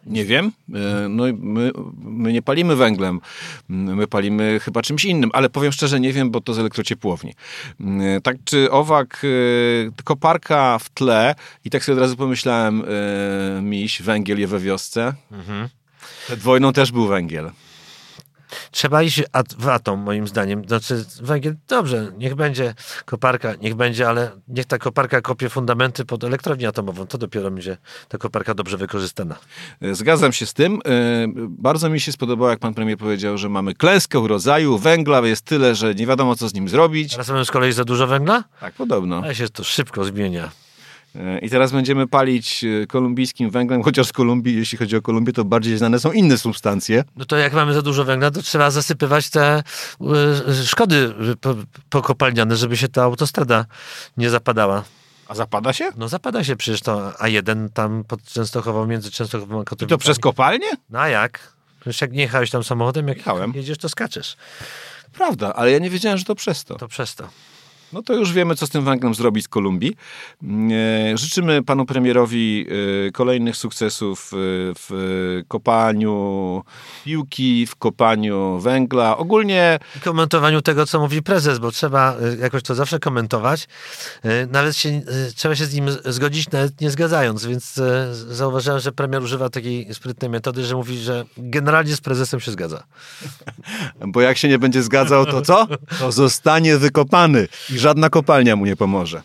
Nie 0.06 0.26
wiem. 0.26 0.52
E, 0.74 1.10
No, 1.10 1.24
my, 1.40 1.72
my 2.04 2.34
nie 2.34 2.42
palimy 2.42 2.76
węglem. 2.76 3.22
My 3.70 4.08
palimy 4.08 4.60
chyba 4.60 4.82
czymś 4.82 5.06
innym, 5.06 5.30
ale 5.34 5.50
powiem 5.50 5.72
szczerze, 5.72 6.00
nie 6.00 6.14
wiem, 6.14 6.32
bo 6.32 6.42
to 6.42 6.54
z 6.54 6.60
elektrociepłowni. 6.60 7.34
E, 7.80 8.22
Tak 8.22 8.38
czy 8.46 8.72
owak, 8.72 9.22
e, 9.98 10.04
koparka 10.04 10.80
w 10.80 10.90
tle 10.90 11.36
i 11.66 11.70
tak 11.70 11.84
sobie 11.86 11.94
od 11.96 12.02
razu 12.02 12.16
pomyślałem, 12.16 12.84
miś, 13.62 14.02
węgiel 14.02 14.40
je 14.40 14.48
we 14.48 14.60
wiosce. 14.60 15.14
Przed 16.26 16.40
wojną 16.40 16.74
też 16.74 16.92
był 16.92 17.08
węgiel. 17.08 17.52
Trzeba 18.72 19.04
iść 19.04 19.22
w 19.58 19.68
atom, 19.68 20.00
moim 20.00 20.28
zdaniem. 20.28 20.66
Znaczy, 20.68 21.06
węgiel, 21.22 21.56
dobrze, 21.68 22.12
niech 22.18 22.36
będzie 22.36 22.74
koparka, 23.06 23.54
niech 23.62 23.76
będzie, 23.76 24.10
ale 24.10 24.32
niech 24.48 24.66
ta 24.66 24.78
koparka 24.78 25.22
kopie 25.22 25.50
fundamenty 25.50 26.06
pod 26.06 26.24
elektrownię 26.24 26.68
atomową. 26.68 27.08
To 27.08 27.18
dopiero 27.18 27.52
będzie 27.52 27.78
ta 28.08 28.18
koparka 28.18 28.54
dobrze 28.54 28.78
wykorzystana. 28.78 29.36
E, 29.82 29.96
Zgadzam 29.96 30.34
się 30.34 30.46
z 30.46 30.54
tym. 30.54 30.80
E, 30.86 31.28
Bardzo 31.50 31.90
mi 31.90 32.00
się 32.00 32.12
spodobało, 32.12 32.50
jak 32.50 32.60
pan 32.60 32.74
premier 32.74 32.98
powiedział, 32.98 33.38
że 33.38 33.50
mamy 33.50 33.74
klęskę 33.76 34.28
rodzaju, 34.28 34.78
węgla 34.78 35.20
jest 35.28 35.46
tyle, 35.46 35.76
że 35.76 35.96
nie 35.96 36.08
wiadomo, 36.08 36.36
co 36.36 36.50
z 36.50 36.54
nim 36.54 36.70
zrobić. 36.70 37.12
Teraz 37.12 37.30
mamy 37.30 37.46
z 37.46 37.52
kolei 37.52 37.72
za 37.74 37.84
dużo 37.86 38.08
węgla, 38.08 38.44
Tak, 38.60 38.74
podobno. 38.74 39.22
ale 39.24 39.36
się 39.36 39.50
to 39.50 39.64
szybko 39.64 40.04
zmienia. 40.04 40.52
E, 41.16 41.40
I 41.40 41.50
teraz 41.50 41.72
będziemy 41.72 42.08
palić 42.08 42.64
e, 42.64 42.88
kolumbijskim 42.88 43.50
węglem, 43.50 43.84
chociaż 43.88 44.10
w 44.10 44.14
Kolumbii, 44.14 44.56
jeśli 44.58 44.78
chodzi 44.78 44.96
o 44.98 45.02
Kolumbię, 45.02 45.34
to 45.34 45.46
bardziej 45.46 45.78
znane 45.78 46.00
są 46.00 46.12
inne 46.12 46.38
substancje. 46.38 47.04
No 47.16 47.26
to 47.26 47.38
jak 47.38 47.54
mamy 47.54 47.74
za 47.74 47.82
dużo 47.82 48.04
węgla, 48.04 48.32
to 48.32 48.42
trzeba 48.42 48.72
zasypywać 48.72 49.30
te 49.30 49.64
y, 50.52 50.66
szkody 50.66 51.14
po- 51.42 51.56
pokopalniane, 51.90 52.56
żeby 52.56 52.78
się 52.78 52.88
ta 52.88 53.04
autostrada 53.04 53.66
nie 54.18 54.30
zapadała. 54.30 54.84
A 55.28 55.36
zapada 55.36 55.74
się? 55.74 55.90
No 55.98 56.08
zapada 56.08 56.44
się 56.44 56.56
przecież 56.56 56.82
to 56.82 57.12
A1 57.12 57.70
tam 57.74 58.04
pod 58.04 58.24
Częstochową, 58.24 58.86
między 58.88 59.12
Częstochową 59.12 59.60
a 59.60 59.62
I 59.62 59.66
Katowicami. 59.66 59.90
to 59.90 59.98
przez 59.98 60.20
kopalnię? 60.20 60.68
No 60.90 61.00
a 61.00 61.08
jak? 61.10 61.54
Przecież 61.80 62.02
jak 62.02 62.12
nie 62.12 62.22
jechałeś 62.22 62.50
tam 62.50 62.64
samochodem, 62.64 63.08
jak 63.08 63.18
Jechałem. 63.18 63.52
jedziesz, 63.56 63.78
to 63.78 63.90
skaczesz. 63.90 64.36
Prawda, 65.14 65.54
ale 65.54 65.72
ja 65.72 65.80
nie 65.80 65.90
wiedziałem, 65.90 66.18
że 66.18 66.26
to 66.26 66.36
przez 66.36 66.64
to. 66.64 66.76
To 66.76 66.88
przez 66.88 67.16
to. 67.16 67.28
No 67.94 68.02
to 68.02 68.14
już 68.14 68.34
wiemy, 68.34 68.56
co 68.56 68.68
z 68.68 68.70
tym 68.70 68.86
węglem 68.86 69.16
zrobić 69.16 69.46
z 69.46 69.48
Kolumbii. 69.48 69.96
E, 71.14 71.18
Życzymy 71.18 71.64
panu 71.64 71.86
premierowi 71.86 72.66
e, 73.08 73.12
kolejnych 73.12 73.56
sukcesów 73.56 74.32
e, 74.34 74.36
w 74.80 75.42
kopaniu 75.48 76.64
piłki, 77.06 77.66
w 77.66 77.76
kopaniu 77.76 78.60
węgla. 78.60 79.18
Ogólnie 79.18 79.80
I 79.98 80.00
komentowaniu 80.00 80.62
tego, 80.62 80.86
co 80.86 81.00
mówi 81.00 81.24
prezes, 81.24 81.60
bo 81.60 81.72
trzeba 81.72 82.16
jakoś 82.42 82.64
to 82.64 82.76
zawsze 82.76 83.00
komentować. 83.00 83.68
Nawet 84.52 84.78
się, 84.78 84.90
y, 84.90 85.04
trzeba 85.36 85.56
się 85.56 85.66
z 85.66 85.74
nim 85.74 85.86
zgodzić, 86.06 86.52
nawet 86.52 86.82
nie 86.82 86.92
zgadzając, 86.92 87.46
więc 87.46 87.80
zauważyłem, 88.12 88.80
że 88.80 88.92
premier 88.92 89.24
używa 89.24 89.50
takiej 89.50 89.94
sprytnej 89.94 90.32
metody, 90.32 90.64
że 90.64 90.76
mówi, 90.76 90.98
że 90.98 91.26
generalnie 91.38 91.96
z 91.96 92.02
prezesem 92.02 92.40
się 92.40 92.52
zgadza. 92.52 92.84
Bo 94.14 94.22
jak 94.22 94.38
się 94.38 94.48
nie 94.48 94.60
będzie 94.60 94.84
zgadzał, 94.84 95.26
to 95.26 95.42
co? 95.42 95.68
To 96.00 96.12
zostanie 96.12 96.78
wykopany 96.78 97.48
i 97.70 97.80
żadna 97.84 98.10
kopalnia 98.10 98.56
mu 98.56 98.66
nie 98.66 98.76
pomoże. 98.76 99.22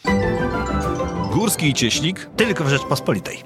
Górski 1.32 1.68
i 1.68 1.74
Cieślik. 1.74 2.30
Tylko 2.36 2.64
w 2.64 2.68
Rzeczpospolitej. 2.68 3.38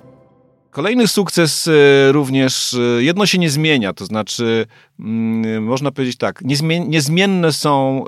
Kolejny 0.71 1.09
sukces 1.09 1.69
e, 1.69 2.13
również, 2.13 2.75
e, 2.75 3.03
jedno 3.03 3.27
się 3.27 3.39
nie 3.39 3.51
zmienia, 3.51 3.93
to 3.93 4.07
znaczy 4.07 4.67
mm, 5.01 5.65
można 5.65 5.91
powiedzieć 5.91 6.17
tak, 6.17 6.43
niezmien, 6.43 6.91
niezmienne 6.91 7.53
są 7.53 8.05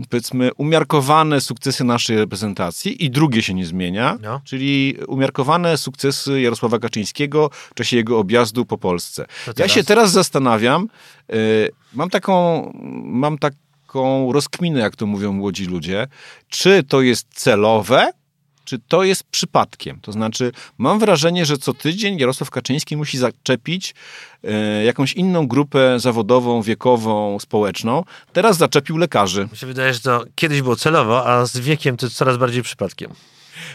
e, 0.00 0.04
powiedzmy 0.10 0.50
umiarkowane 0.54 1.40
sukcesy 1.40 1.84
naszej 1.84 2.16
reprezentacji 2.16 3.04
i 3.04 3.10
drugie 3.10 3.42
się 3.42 3.54
nie 3.54 3.66
zmienia, 3.66 4.18
No. 4.22 4.40
czyli 4.44 4.96
umiarkowane 5.08 5.76
sukcesy 5.76 6.40
Jarosława 6.40 6.78
Kaczyńskiego 6.78 7.50
w 7.52 7.74
czasie 7.74 7.96
jego 7.96 8.18
objazdu 8.18 8.64
po 8.64 8.78
Polsce. 8.78 9.26
Ja 9.56 9.68
się 9.68 9.84
teraz 9.84 10.12
zastanawiam, 10.12 10.88
mam 11.94 12.10
taką, 12.10 12.62
mam 13.04 13.38
taką 13.88 14.32
rozkminę, 14.32 14.80
jak 14.80 14.96
to 14.96 15.06
mówią 15.06 15.32
młodzi 15.32 15.66
ludzie, 15.66 16.06
czy 16.48 16.82
to 16.82 17.00
jest 17.00 17.26
celowe, 17.30 18.12
czy 18.64 18.78
to 18.78 19.04
jest 19.04 19.24
przypadkiem. 19.24 20.00
To 20.00 20.12
znaczy, 20.12 20.52
mam 20.78 20.98
wrażenie, 20.98 21.46
że 21.46 21.58
co 21.58 21.74
tydzień 21.74 22.18
Jarosław 22.18 22.50
Kaczyński 22.50 22.96
musi 22.96 23.18
zaczepić 23.18 23.94
y, 24.44 24.84
jakąś 24.84 25.12
inną 25.12 25.46
grupę 25.46 26.00
zawodową, 26.00 26.62
wiekową, 26.62 27.38
społeczną. 27.38 28.04
Teraz 28.32 28.56
zaczepił 28.56 28.96
lekarzy. 28.96 29.48
Mi 29.52 29.58
się 29.58 29.66
wydaje, 29.66 29.94
że 29.94 30.00
to 30.00 30.24
kiedyś 30.34 30.62
było 30.62 30.76
celowo, 30.76 31.26
a 31.26 31.46
z 31.46 31.58
wiekiem 31.58 31.96
to 31.96 32.10
coraz 32.10 32.36
bardziej 32.36 32.62
przypadkiem. 32.62 33.10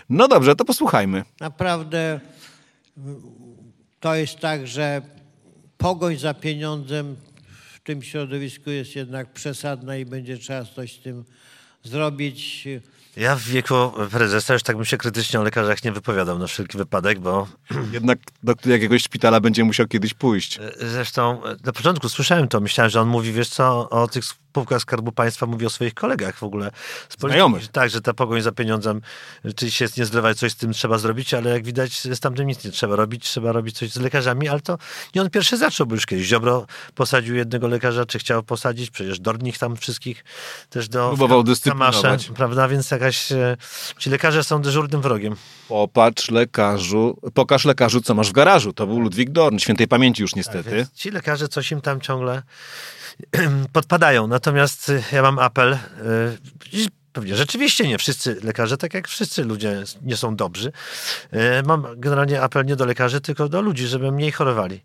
No 0.09 0.27
dobrze, 0.27 0.55
to 0.55 0.65
posłuchajmy. 0.65 1.23
Naprawdę 1.39 2.19
mm, 2.97 3.21
to 3.99 4.15
jest 4.15 4.39
tak, 4.39 4.67
że 4.67 5.01
pogoń 5.77 6.17
za 6.17 6.33
pieniądzem 6.33 7.15
w 7.83 7.85
tym 7.85 8.03
środowisku 8.03 8.69
jest 8.69 8.95
jednak 8.95 9.33
przesadna 9.33 9.97
i 9.97 10.05
będzie 10.05 10.37
trzeba 10.37 10.65
coś 10.65 10.93
z 10.93 10.99
tym 10.99 11.23
zrobić. 11.83 12.67
Ja 13.17 13.35
w 13.35 13.41
wieku 13.41 13.91
prezesa 14.11 14.53
już 14.53 14.63
tak 14.63 14.75
bym 14.75 14.85
się 14.85 14.97
krytycznie 14.97 15.39
o 15.39 15.43
lekarzach 15.43 15.83
nie 15.83 15.91
wypowiadał 15.91 16.39
na 16.39 16.47
wszelki 16.47 16.77
wypadek, 16.77 17.19
bo 17.19 17.47
Jednak 17.91 18.19
do 18.43 18.53
jakiegoś 18.65 19.03
szpitala 19.03 19.39
będzie 19.39 19.63
musiał 19.63 19.87
kiedyś 19.87 20.13
pójść. 20.13 20.59
e, 20.59 20.71
zresztą 20.79 21.43
e, 21.43 21.55
na 21.65 21.71
początku 21.71 22.09
słyszałem 22.09 22.47
to, 22.47 22.59
myślałem, 22.59 22.89
że 22.89 23.01
on 23.01 23.07
mówi, 23.07 23.31
wiesz 23.31 23.49
co, 23.49 23.89
o 23.89 24.07
tych 24.07 24.23
spółkach 24.53 24.81
Skarbu 24.81 25.11
Państwa, 25.11 25.45
mówi 25.45 25.65
o 25.65 25.69
swoich 25.69 25.93
kolegach 25.93 26.37
w 26.37 26.43
ogóle. 26.43 26.71
Z. 27.09 27.19
Znajomych. 27.19 27.67
Tak, 27.67 27.89
że 27.89 28.01
ta 28.01 28.13
pogoń 28.13 28.41
za 28.41 28.51
pieniądzem 28.51 29.01
rzeczywiście 29.45 29.85
jest 29.85 29.97
niezdrowa 29.97 30.33
coś 30.33 30.51
z 30.51 30.55
tym 30.55 30.73
trzeba 30.73 30.97
zrobić, 30.97 31.33
ale 31.33 31.49
jak 31.49 31.63
widać 31.63 32.01
z 32.01 32.19
tamtym 32.19 32.47
nic 32.47 32.63
nie 32.65 32.71
trzeba 32.71 32.95
robić, 32.95 33.23
trzeba 33.23 33.51
robić 33.51 33.77
coś 33.77 33.91
z 33.91 33.99
lekarzami, 33.99 34.49
ale 34.49 34.61
to 34.61 34.77
nie 35.15 35.21
on 35.21 35.29
pierwszy 35.29 35.57
zaczął, 35.57 35.87
bo 35.87 35.95
już 35.95 36.05
kiedyś 36.05 36.27
Ziobro 36.27 36.65
posadził 36.95 37.35
jednego 37.35 37.67
lekarza, 37.67 38.05
czy 38.05 38.19
chciał 38.19 38.43
posadzić, 38.43 38.89
przecież 38.89 39.19
Dornich 39.19 39.57
tam 39.57 39.75
wszystkich 39.75 40.23
też 40.69 40.89
do... 40.89 41.07
Próbował. 41.07 41.43
Kamasze, 41.63 42.17
prawda, 42.35 42.67
więc 42.67 42.91
jakaś... 42.91 43.31
e, 43.31 43.57
Ci 43.97 44.09
lekarze 44.09 44.43
są 44.43 44.61
dyżurnym 44.61 45.01
wrogiem. 45.01 45.35
Popatrz 45.67 46.31
lekarzu, 46.31 47.17
pokaż 47.33 47.65
lekarzu, 47.65 48.01
co 48.01 48.13
masz 48.15 48.29
w 48.29 48.33
garażu. 48.33 48.73
To 48.73 48.87
był 48.87 48.99
Ludwik 48.99 49.29
Dorn, 49.29 49.57
świętej 49.57 49.87
pamięci 49.87 50.21
już 50.21 50.35
niestety. 50.35 50.71
Więc 50.71 50.91
ci 50.93 51.11
lekarze 51.11 51.47
coś 51.47 51.71
im 51.71 51.81
tam 51.81 52.01
ciągle 52.01 52.41
podpadają. 53.73 54.27
Natomiast 54.43 54.89
y, 54.89 55.03
ja 55.11 55.21
mam 55.21 55.39
apel. 55.39 55.73
y, 55.73 56.87
Pewnie 57.13 57.35
rzeczywiście 57.35 57.87
nie 57.87 57.97
wszyscy 57.97 58.39
lekarze, 58.43 58.77
tak 58.77 58.93
jak 58.93 59.07
wszyscy 59.07 59.43
ludzie 59.43 59.83
nie 60.01 60.17
są 60.17 60.35
dobrzy. 60.35 60.71
Y, 61.33 61.63
Mam 61.65 61.85
generalnie 61.97 62.41
apel 62.41 62.65
nie 62.65 62.75
do 62.75 62.85
lekarzy, 62.85 63.21
tylko 63.21 63.49
do 63.49 63.61
ludzi, 63.61 63.87
żeby 63.87 64.11
mniej 64.11 64.31
chorowali. 64.31 64.83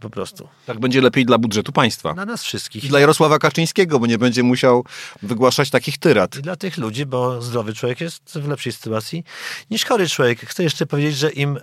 Po 0.00 0.10
prostu. 0.10 0.48
Tak 0.66 0.80
będzie 0.80 1.00
lepiej 1.00 1.26
dla 1.26 1.38
budżetu 1.38 1.72
państwa. 1.72 2.14
Dla 2.14 2.24
nas 2.24 2.42
wszystkich. 2.42 2.84
I 2.84 2.88
dla 2.88 3.00
Jarosława 3.00 3.38
Kaczyńskiego, 3.38 3.98
bo 3.98 4.06
nie 4.06 4.18
będzie 4.18 4.42
musiał 4.42 4.84
wygłaszać 5.22 5.70
takich 5.70 5.98
tyrat. 5.98 6.36
I 6.36 6.42
dla 6.42 6.56
tych 6.56 6.78
ludzi, 6.78 7.06
bo 7.06 7.42
zdrowy 7.42 7.74
człowiek 7.74 8.00
jest 8.00 8.38
w 8.38 8.48
lepszej 8.48 8.72
sytuacji 8.72 9.24
niż 9.70 9.84
chory 9.84 10.08
człowiek. 10.08 10.40
Chcę 10.40 10.62
jeszcze 10.62 10.86
powiedzieć, 10.86 11.16
że 11.16 11.30
im 11.30 11.58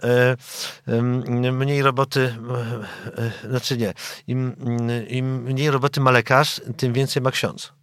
e, 0.88 1.52
mniej 1.52 1.82
roboty, 1.82 2.36
e, 3.44 3.50
znaczy 3.50 3.78
nie, 3.78 3.94
im, 4.28 4.56
im 5.08 5.44
mniej 5.44 5.72
roboty 5.72 6.02
ma 6.02 6.12
lekarz, 6.12 6.62
tym 6.78 6.94
więcej 6.94 7.22
ma 7.22 7.32
ksiądz. 7.32 7.74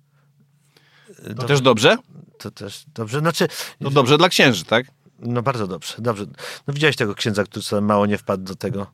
To 1.36 1.42
też 1.46 1.60
dobrze? 1.60 1.96
To 2.38 2.50
też 2.50 2.84
dobrze. 2.94 3.18
Znaczy, 3.18 3.48
No 3.80 3.90
dobrze 3.90 4.18
dla 4.18 4.28
księży, 4.28 4.64
tak? 4.64 4.86
no 5.22 5.42
bardzo 5.42 5.66
dobrze, 5.66 5.94
dobrze. 5.98 6.26
No 6.66 6.74
widziałeś 6.74 6.96
tego 6.96 7.14
księdza, 7.14 7.44
który 7.44 7.80
mało 7.80 8.06
nie 8.06 8.18
wpadł 8.18 8.42
do 8.44 8.54
tego. 8.54 8.86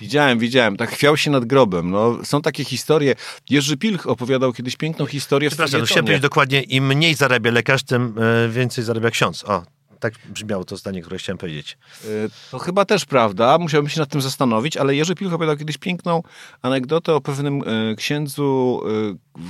Widziałem, 0.00 0.38
widziałem. 0.38 0.76
Tak 0.76 0.90
chwiał 0.90 1.16
się 1.16 1.30
nad 1.30 1.44
grobem. 1.44 1.90
No, 1.90 2.24
są 2.24 2.42
takie 2.42 2.64
historie. 2.64 3.14
Jerzy 3.50 3.76
Pilch 3.76 4.06
opowiadał 4.06 4.52
kiedyś 4.52 4.76
piękną 4.76 5.06
historię 5.06 5.50
w 5.50 5.52
Przepraszam, 5.52 5.80
no, 5.80 5.86
chciałem 5.86 6.20
dokładnie, 6.20 6.62
im 6.62 6.86
mniej 6.86 7.14
zarabia 7.14 7.50
lekarz, 7.50 7.82
tym 7.82 8.14
e, 8.18 8.48
więcej 8.48 8.84
zarabia 8.84 9.10
ksiądz. 9.10 9.44
O, 9.44 9.62
tak 10.00 10.14
brzmiało 10.28 10.64
to 10.64 10.76
zdanie, 10.76 11.02
które 11.02 11.18
chciałem 11.18 11.38
powiedzieć. 11.38 11.78
Y, 12.04 12.30
To 12.50 12.58
chyba 12.58 12.84
też 12.84 13.04
prawda, 13.04 13.58
musiałbym 13.58 13.90
się 13.90 14.00
nad 14.00 14.08
tym 14.08 14.20
zastanowić, 14.20 14.76
ale 14.76 14.94
Jerzy 14.94 15.14
Pilch 15.14 15.32
opowiadał 15.32 15.56
kiedyś 15.56 15.78
piękną 15.78 16.22
anegdotę 16.62 17.14
o 17.14 17.20
pewnym 17.20 17.62
y, 17.92 17.96
księdzu 17.96 18.80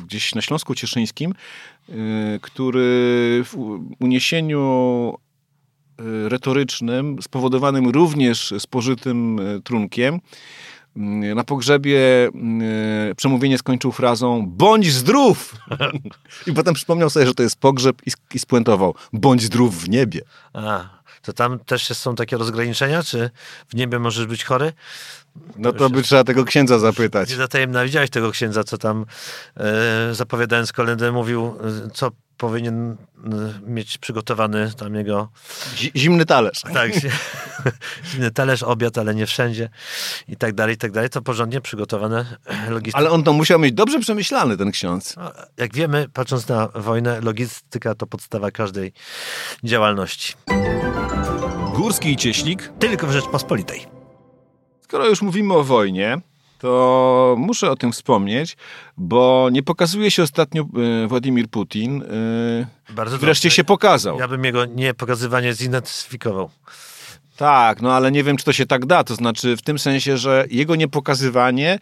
gdzieś 0.07 0.35
na 0.35 0.43
Śląsku 0.43 0.75
Cieszyńskim, 0.75 1.35
który 2.41 3.43
w 3.45 3.79
uniesieniu 4.01 5.15
retorycznym, 6.29 7.23
spowodowanym 7.23 7.89
również 7.89 8.55
spożytym 8.59 9.39
y, 9.39 9.61
trunkiem, 9.63 10.15
y, 10.15 11.01
na 11.35 11.45
pogrzebie 11.45 12.29
y, 13.11 13.15
przemówienie 13.15 13.59
skończył 13.59 13.93
frazą 13.93 14.47
bądź 14.47 14.93
zdrów! 14.93 15.55
I 16.47 16.53
potem 16.53 16.75
przypomniał 16.75 17.11
sobie, 17.11 17.27
że 17.27 17.35
to 17.35 17.43
jest 17.43 17.57
pogrzeb 17.57 17.97
i, 18.07 18.11
i 18.35 18.39
spuentował 18.39 18.95
bądź 19.13 19.43
zdrów 19.43 19.83
w 19.83 19.89
niebie. 19.89 20.21
A, 20.53 20.85
to 21.23 21.33
tam 21.33 21.59
też 21.59 21.87
są 21.87 22.15
takie 22.15 22.37
rozgraniczenia, 22.37 23.03
czy 23.03 23.31
w 23.69 23.75
niebie 23.75 23.99
możesz 23.99 24.27
być 24.27 24.45
chory? 24.45 24.73
No 25.57 25.73
to 25.73 25.91
by 25.91 26.03
trzeba 26.03 26.25
tego 26.25 26.45
księdza 26.45 26.79
zapytać. 26.79 27.31
Nie 27.31 27.37
zatajemna, 27.37 27.85
widziałeś 27.85 28.11
tego 28.11 28.31
księdza, 28.31 28.65
co 28.65 28.79
tam 28.79 29.07
e, 29.57 30.15
zapowiadając 30.15 30.73
kolendę 30.73 31.13
mówił, 31.13 31.57
e, 31.87 31.91
co 31.91 32.11
powinien 32.37 32.91
e, 32.91 32.97
mieć 33.67 33.99
przygotowany 33.99 34.73
tam 34.77 34.95
jego 34.95 35.29
Zi- 35.77 35.93
Zimny 35.97 36.27
talerz. 36.27 36.61
tak, 36.75 36.91
inny 38.17 38.31
talerz, 38.41 38.63
obiad, 38.63 38.99
ale 38.99 39.15
nie 39.15 39.27
wszędzie 39.27 39.69
i 40.29 40.37
tak 40.37 40.53
dalej, 40.55 40.75
i 40.75 40.79
tak 40.79 40.93
dalej. 40.93 41.11
To 41.11 41.23
porządnie 41.23 41.61
przygotowane 41.61 42.37
logistyka. 42.69 42.99
Ale 42.99 43.11
on 43.11 43.23
to 43.23 43.33
musiał 43.33 43.59
mieć 43.59 43.73
dobrze 43.75 43.99
przemyślany, 44.01 44.57
ten 44.57 44.71
ksiądz. 44.71 45.17
No, 45.17 45.33
Jak 45.57 45.75
wiemy, 45.75 46.09
patrząc 46.13 46.49
na 46.49 46.69
wojnę, 46.75 47.21
logistyka 47.21 47.95
to 47.95 48.07
podstawa 48.07 48.51
każdej 48.51 48.93
działalności. 49.65 50.35
Górski 51.75 52.13
i 52.13 52.17
Cieślik. 52.17 52.73
Tylko 52.79 53.07
w 53.07 53.13
Rzeczpospolitej. 53.13 53.94
Skoro 54.85 55.09
już 55.09 55.23
mówimy 55.23 55.55
o 55.55 55.65
wojnie, 55.65 56.19
to 56.59 57.35
muszę 57.39 57.71
o 57.71 57.77
tym 57.77 57.93
wspomnieć, 57.93 58.57
bo 58.97 59.49
nie 59.53 59.63
pokazuje 59.63 60.11
się 60.11 60.23
ostatnio 60.23 60.63
e, 61.05 61.07
Władimir 61.09 61.49
Putin. 61.49 62.03
e, 62.03 62.93
Bardzo 62.95 63.19
Wreszcie 63.19 63.49
dobrze. 63.49 63.57
się 63.57 63.65
pokazał. 63.65 64.19
Ja 64.19 64.29
bym 64.29 64.45
jego 64.45 64.65
nie 64.65 64.95
pokazywanie 64.95 65.55
zidentyfikował. 65.55 66.51
Tak, 67.37 67.83
no 67.83 67.93
ale 67.93 68.13
nie 68.13 68.25
wiem, 68.25 68.37
czy 68.37 68.45
to 68.45 68.53
się 68.53 68.67
tak 68.67 68.87
da. 68.87 69.05
To 69.05 69.15
znaczy 69.15 69.57
w 69.57 69.63
tym 69.63 69.79
sensie, 69.79 70.19
że 70.19 70.45
jego 70.51 70.77
niepokazywanie 70.77 71.79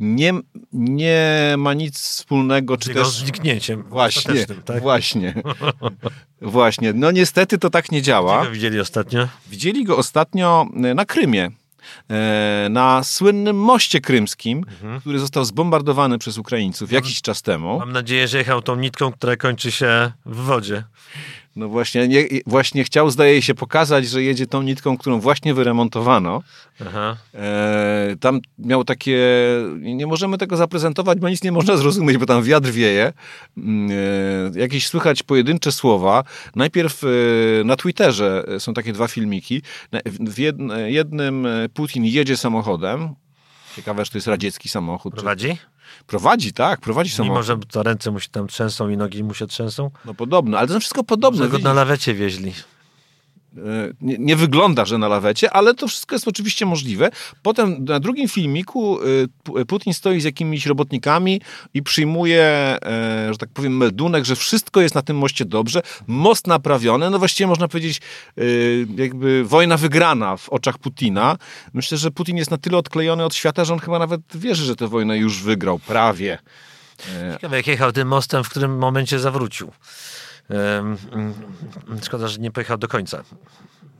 nie, 0.00 0.32
nie 0.72 1.54
ma 1.58 1.74
nic 1.74 1.98
wspólnego, 2.00 2.76
Z 2.76 2.78
czy 2.78 2.88
jego 2.90 3.04
też... 3.04 3.10
zniknięciem. 3.12 3.82
Właśnie, 3.82 4.46
tak? 4.64 4.80
właśnie. 4.82 5.34
Właśnie. 6.40 6.92
No 6.92 7.10
niestety 7.10 7.58
to 7.58 7.70
tak 7.70 7.92
nie 7.92 7.98
Gdzie 7.98 8.06
działa. 8.06 8.44
go 8.44 8.50
widzieli 8.50 8.80
ostatnio? 8.80 9.28
Widzieli 9.50 9.84
go 9.84 9.96
ostatnio 9.96 10.66
e, 10.84 10.94
na 10.94 11.04
Krymie. 11.04 11.50
E, 12.10 12.68
Na 12.70 13.04
słynnym 13.04 13.56
moście 13.56 14.00
krymskim, 14.00 14.64
który 15.00 15.18
został 15.18 15.44
zbombardowany 15.44 16.18
przez 16.18 16.38
Ukraińców 16.38 16.92
jakiś 16.92 17.22
czas 17.22 17.42
temu. 17.42 17.78
Mam 17.78 17.92
nadzieję, 17.92 18.28
że 18.28 18.38
jechał 18.38 18.62
tą 18.62 18.76
nitką, 18.76 19.12
która 19.12 19.36
kończy 19.36 19.72
się 19.72 20.12
w 20.26 20.36
wodzie. 20.36 20.84
No 21.56 21.68
właśnie, 21.68 22.08
nie, 22.08 22.24
właśnie 22.46 22.84
chciał, 22.84 23.10
zdaje 23.10 23.42
się, 23.42 23.54
pokazać, 23.54 24.08
że 24.08 24.22
jedzie 24.22 24.46
tą 24.46 24.62
nitką, 24.62 24.98
którą 24.98 25.20
właśnie 25.20 25.54
wyremontowano. 25.54 26.42
Aha. 26.86 27.16
E, 27.34 28.16
tam 28.20 28.40
miał 28.58 28.84
takie. 28.84 29.18
Nie 29.80 30.06
możemy 30.06 30.38
tego 30.38 30.56
zaprezentować, 30.56 31.18
bo 31.18 31.28
nic 31.28 31.42
nie 31.42 31.52
można 31.52 31.76
zrozumieć, 31.76 32.18
bo 32.18 32.26
tam 32.26 32.42
wiatr 32.42 32.70
wieje. 32.70 33.12
Mm, 33.56 33.90
E, 34.56 34.60
jakieś 34.60 34.86
słychać 34.86 35.22
pojedyncze 35.22 35.72
słowa. 35.72 36.24
Najpierw 36.56 37.02
e, 37.04 37.08
na 37.64 37.76
Twitterze 37.76 38.44
są 38.58 38.74
takie 38.74 38.92
dwa 38.92 39.08
filmiki. 39.08 39.62
W 40.04 40.34
jed- 40.38 40.86
jednym 40.86 41.46
e, 41.46 41.68
Putin 41.68 42.04
jedzie 42.04 42.36
samochodem. 42.36 43.08
Ciekawe, 43.76 44.04
że 44.04 44.10
to 44.10 44.18
jest 44.18 44.26
radziecki 44.28 44.68
samochód. 44.68 45.14
Czy- 45.16 45.24
Prowadzi? 46.06 46.52
Tak, 46.52 46.80
prowadzi 46.80 47.10
Mimo, 47.22 47.24
samochód. 47.42 47.46
że 47.46 47.72
to 47.72 47.82
ręce 47.82 48.10
mu 48.10 48.20
się 48.20 48.28
tam 48.28 48.46
trzęsą 48.46 48.88
i 48.88 48.96
nogi 48.96 49.24
mu 49.24 49.34
się 49.34 49.46
trzęsą. 49.46 49.90
No 50.04 50.14
podobno, 50.14 50.58
ale 50.58 50.68
to 50.68 50.80
wszystko 50.80 51.04
podobne. 51.04 51.44
Że 51.44 51.48
go 51.50 51.58
na 51.58 51.72
lawecie 51.72 52.14
wieźli. 52.14 52.52
Nie, 54.00 54.16
nie, 54.18 54.36
wygląda, 54.36 54.84
że 54.84 54.98
na 54.98 55.08
lawecie, 55.08 55.50
ale 55.50 55.74
to 55.74 55.88
wszystko 55.88 56.14
jest 56.14 56.28
oczywiście 56.28 56.66
możliwe. 56.66 57.10
Potem 57.42 57.84
na 57.84 58.00
drugim 58.00 58.28
filmiku 58.28 58.98
Putin 59.66 59.94
stoi 59.94 60.20
z 60.20 60.24
jakimiś 60.24 60.66
robotnikami 60.66 61.40
i 61.74 61.82
przyjmuje, 61.82 62.78
że 63.30 63.38
tak 63.38 63.48
powiem, 63.48 63.76
meldunek, 63.76 64.24
że 64.24 64.36
wszystko 64.36 64.80
jest 64.80 64.94
na 64.94 65.02
tym 65.02 65.18
moście 65.18 65.44
dobrze, 65.44 65.82
most 66.06 66.46
naprawiony, 66.46 67.10
no 67.10 67.18
właściwie 67.18 67.46
można 67.46 67.68
powiedzieć 67.68 68.00
jakby 68.96 69.44
wojna 69.44 69.76
wygrana 69.76 70.36
w 70.36 70.48
oczach 70.48 70.78
Putina. 70.78 71.36
Myślę, 71.72 71.98
że 71.98 72.10
Putin 72.10 72.36
jest 72.36 72.50
na 72.50 72.58
tyle 72.58 72.78
odklejony 72.78 73.24
od 73.24 73.34
świata, 73.34 73.64
że 73.64 73.72
on 73.72 73.78
chyba 73.78 73.98
nawet 73.98 74.20
wierzy, 74.34 74.64
że 74.64 74.76
tę 74.76 74.88
wojnę 74.88 75.18
już 75.18 75.42
wygrał, 75.42 75.78
prawie. 75.78 76.38
Ciekawe, 77.32 77.56
jak 77.56 77.66
jechał 77.66 77.92
tym 77.92 78.08
mostem, 78.08 78.44
w 78.44 78.48
którym 78.48 78.78
momencie 78.78 79.18
zawrócił. 79.18 79.72
Szkoda, 82.02 82.28
że 82.28 82.38
nie 82.38 82.50
pojechał 82.50 82.78
do 82.78 82.88
końca. 82.88 83.24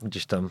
Gdzieś 0.03 0.27
tam 0.27 0.51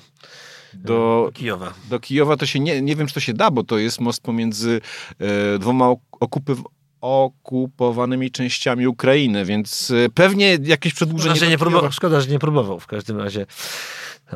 do, 0.73 0.93
do 0.93 1.31
Kijowa. 1.33 1.73
Do 1.89 1.99
Kijowa 1.99 2.37
to 2.37 2.45
się 2.45 2.59
nie, 2.59 2.81
nie 2.81 2.95
wiem, 2.95 3.07
czy 3.07 3.13
to 3.13 3.19
się 3.19 3.33
da, 3.33 3.51
bo 3.51 3.63
to 3.63 3.77
jest 3.77 4.01
most 4.01 4.21
pomiędzy 4.21 4.81
e, 5.19 5.59
dwoma 5.59 5.95
okupy, 6.11 6.55
okupowanymi 7.01 8.31
częściami 8.31 8.87
Ukrainy, 8.87 9.45
więc 9.45 9.91
e, 9.91 10.09
pewnie 10.09 10.57
jakieś 10.63 10.93
przedłużenie... 10.93 11.35
Szkoda, 11.35 11.45
że 11.45 11.51
nie 11.51 11.57
próbował, 11.57 11.91
szkoda, 11.91 12.21
że 12.21 12.27
nie 12.27 12.39
próbował 12.39 12.79
w 12.79 12.87
każdym 12.87 13.17
razie 13.17 13.45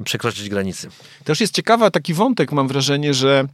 przekroczyć 0.03 0.49
granicy. 0.49 0.89
Też 1.23 1.41
jest 1.41 1.55
ciekawa 1.55 1.91
taki 1.91 2.13
wątek, 2.13 2.51
mam 2.51 2.67
wrażenie, 2.67 3.13
że 3.13 3.47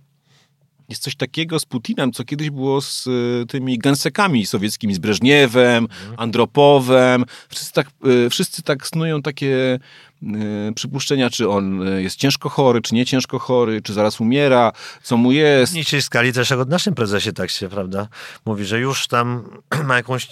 jest 0.91 1.03
coś 1.03 1.15
takiego 1.15 1.60
z 1.60 1.65
Putinem, 1.65 2.12
co 2.12 2.24
kiedyś 2.24 2.50
było 2.50 2.81
z 2.81 3.07
y, 3.07 3.45
tymi 3.48 3.77
gensekami 3.77 4.45
sowieckimi, 4.45 4.93
z 4.93 5.00
Breżniewem, 5.00 5.83
mhm. 5.83 6.13
Andropowem. 6.17 7.25
Wszyscy 7.50 7.74
tak, 7.74 7.88
y, 8.05 8.29
wszyscy 8.29 8.62
tak 8.63 8.88
snują 8.88 9.21
takie 9.21 9.79
y, 10.24 10.74
przypuszczenia, 10.75 11.29
czy 11.29 11.50
on 11.50 11.81
jest 11.98 12.15
ciężko 12.15 12.50
chory, 12.50 12.81
czy 12.81 12.95
nie 12.95 13.05
ciężko 13.05 13.39
chory, 13.39 13.81
czy 13.81 13.93
zaraz 13.93 14.21
umiera, 14.21 14.71
co 15.03 15.17
mu 15.17 15.31
jest. 15.31 15.74
W 15.77 16.01
skali 16.01 16.33
też 16.33 16.51
o 16.51 16.65
naszym 16.65 16.95
prezesie 16.95 17.33
tak 17.33 17.50
się, 17.50 17.69
prawda, 17.69 18.07
mówi, 18.45 18.65
że 18.65 18.79
już 18.79 19.07
tam 19.07 19.43
ma 19.88 19.95
jakąś, 19.95 20.29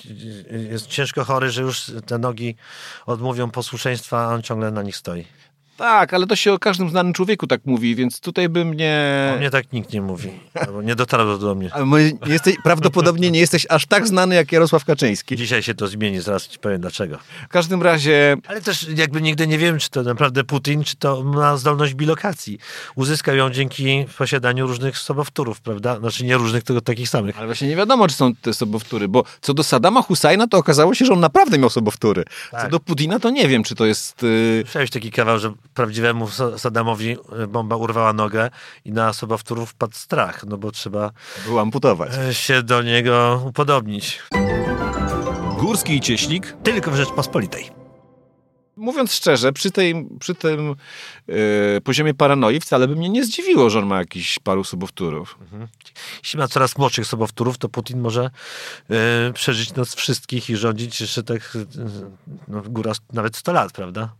jest 0.70 0.88
ciężko 0.88 1.24
chory, 1.24 1.52
że 1.52 1.62
już 1.62 1.92
te 2.06 2.18
nogi 2.18 2.56
odmówią 3.06 3.52
posłuszeństwa, 3.52 4.28
a 4.28 4.34
on 4.34 4.42
ciągle 4.42 4.72
na 4.72 4.84
nich 4.84 4.96
stoi. 4.96 5.26
Tak, 5.80 6.14
ale 6.14 6.28
to 6.28 6.36
się 6.36 6.54
o 6.54 6.60
każdym 6.60 6.90
znanym 6.90 7.14
człowieku 7.14 7.48
tak 7.48 7.62
mówi, 7.66 7.96
więc 7.96 8.20
tutaj 8.20 8.50
bym 8.50 8.74
nie... 8.74 9.32
O 9.36 9.38
mnie 9.38 9.50
tak 9.50 9.74
nikt 9.74 9.94
nie 9.94 10.02
mówi, 10.02 10.30
albo 10.56 10.82
nie 10.82 10.96
dotarło 10.96 11.38
do 11.38 11.56
mnie. 11.56 11.70
Jesteś, 12.26 12.56
prawdopodobnie 12.64 13.32
nie 13.32 13.40
jesteś 13.40 13.66
aż 13.70 13.86
tak 13.86 14.08
znany 14.08 14.36
jak 14.36 14.52
Jarosław 14.52 14.86
Kaczyński. 14.86 15.36
Dzisiaj 15.36 15.64
się 15.64 15.74
to 15.74 15.88
zmieni, 15.88 16.22
zaraz 16.22 16.48
ci 16.48 16.60
powiem 16.60 16.82
dlaczego. 16.82 17.18
W 17.46 17.48
każdym 17.48 17.82
razie... 17.82 18.38
Ale 18.48 18.62
też 18.62 18.88
jakby 18.96 19.22
nigdy 19.22 19.48
nie 19.48 19.58
wiem, 19.58 19.80
czy 19.80 19.90
to 19.90 20.04
naprawdę 20.04 20.44
Putin, 20.44 20.84
czy 20.84 20.96
to 20.96 21.24
ma 21.24 21.58
zdolność 21.58 21.94
bilokacji. 21.94 22.60
Uzyskał 22.96 23.36
ją 23.36 23.50
dzięki 23.50 24.06
posiadaniu 24.18 24.68
różnych 24.68 24.98
sobowtórów, 24.98 25.62
prawda? 25.62 26.00
Znaczy 26.00 26.26
nie 26.26 26.38
różnych, 26.38 26.64
tylko 26.64 26.82
takich 26.82 27.10
samych. 27.10 27.38
Ale 27.38 27.46
właśnie 27.46 27.68
nie 27.68 27.76
wiadomo, 27.76 28.08
czy 28.08 28.16
są 28.16 28.36
te 28.36 28.54
sobowtóry, 28.54 29.08
bo 29.08 29.24
co 29.42 29.54
do 29.54 29.64
Sadama 29.64 30.02
Husajna, 30.02 30.48
to 30.48 30.58
okazało 30.58 30.94
się, 30.94 31.06
że 31.06 31.14
on 31.14 31.20
naprawdę 31.20 31.58
miał 31.58 31.70
sobowtóry. 31.70 32.24
Tak. 32.52 32.62
Co 32.62 32.70
do 32.70 32.80
Putina, 32.80 33.20
to 33.20 33.30
nie 33.30 33.48
wiem, 33.48 33.64
czy 33.64 33.76
to 33.76 33.86
jest... 33.86 34.24
Yy... 34.24 34.62
Słyszałeś 34.64 34.90
taki 34.90 35.12
kawał, 35.12 35.40
że 35.40 35.54
prawdziwemu 35.74 36.28
Saddamowi 36.58 37.18
e, 37.44 37.48
bomba 37.48 37.76
urwała 37.76 38.14
nogę 38.14 38.50
i 38.86 38.92
na 38.92 39.14
sobowtórów 39.14 39.70
wpadł 39.70 39.96
strach, 39.96 40.44
no 40.48 40.58
bo 40.58 40.72
trzeba 40.72 41.12
było 41.46 41.62
amputować. 41.62 42.12
E, 42.18 42.34
się 42.34 42.64
do 42.64 42.82
niego 42.82 43.44
upodobnić. 43.48 44.20
Górski 45.60 45.96
i 45.96 46.02
Cieślik 46.02 46.56
tylko 46.64 46.92
w 46.92 46.96
Rzeczpospolitej. 46.96 47.80
Mówiąc 48.80 49.14
szczerze, 49.14 49.54
przy, 49.54 49.72
tej, 49.72 50.08
przy 50.20 50.36
tym 50.36 50.76
yy, 51.28 51.82
poziomie 51.84 52.14
paranoi 52.14 52.60
wcale 52.60 52.88
by 52.88 52.96
mnie 52.96 53.10
nie 53.10 53.26
zdziwiło, 53.26 53.70
że 53.70 53.80
on 53.80 53.86
ma 53.86 53.98
jakiś 53.98 54.40
paru 54.40 54.64
sobowtórów. 54.64 55.38
Mhm. 55.42 55.68
Jeśli 56.24 56.40
ma 56.40 56.48
coraz 56.48 56.78
młodszych 56.78 57.06
sobowtórów, 57.06 57.58
to 57.58 57.70
Putin 57.70 58.00
może 58.00 58.30
yy, 58.90 58.98
przeżyć 59.34 59.74
nas 59.74 59.96
wszystkich 59.96 60.50
i 60.50 60.56
rządzić 60.56 61.02
jeszcze 61.02 61.24
tak 61.24 61.52
yy, 61.56 61.66
no, 62.48 62.62
góra 62.62 62.92
nawet 63.14 63.38
100 63.38 63.54
lat, 63.54 63.72
prawda? 63.72 64.14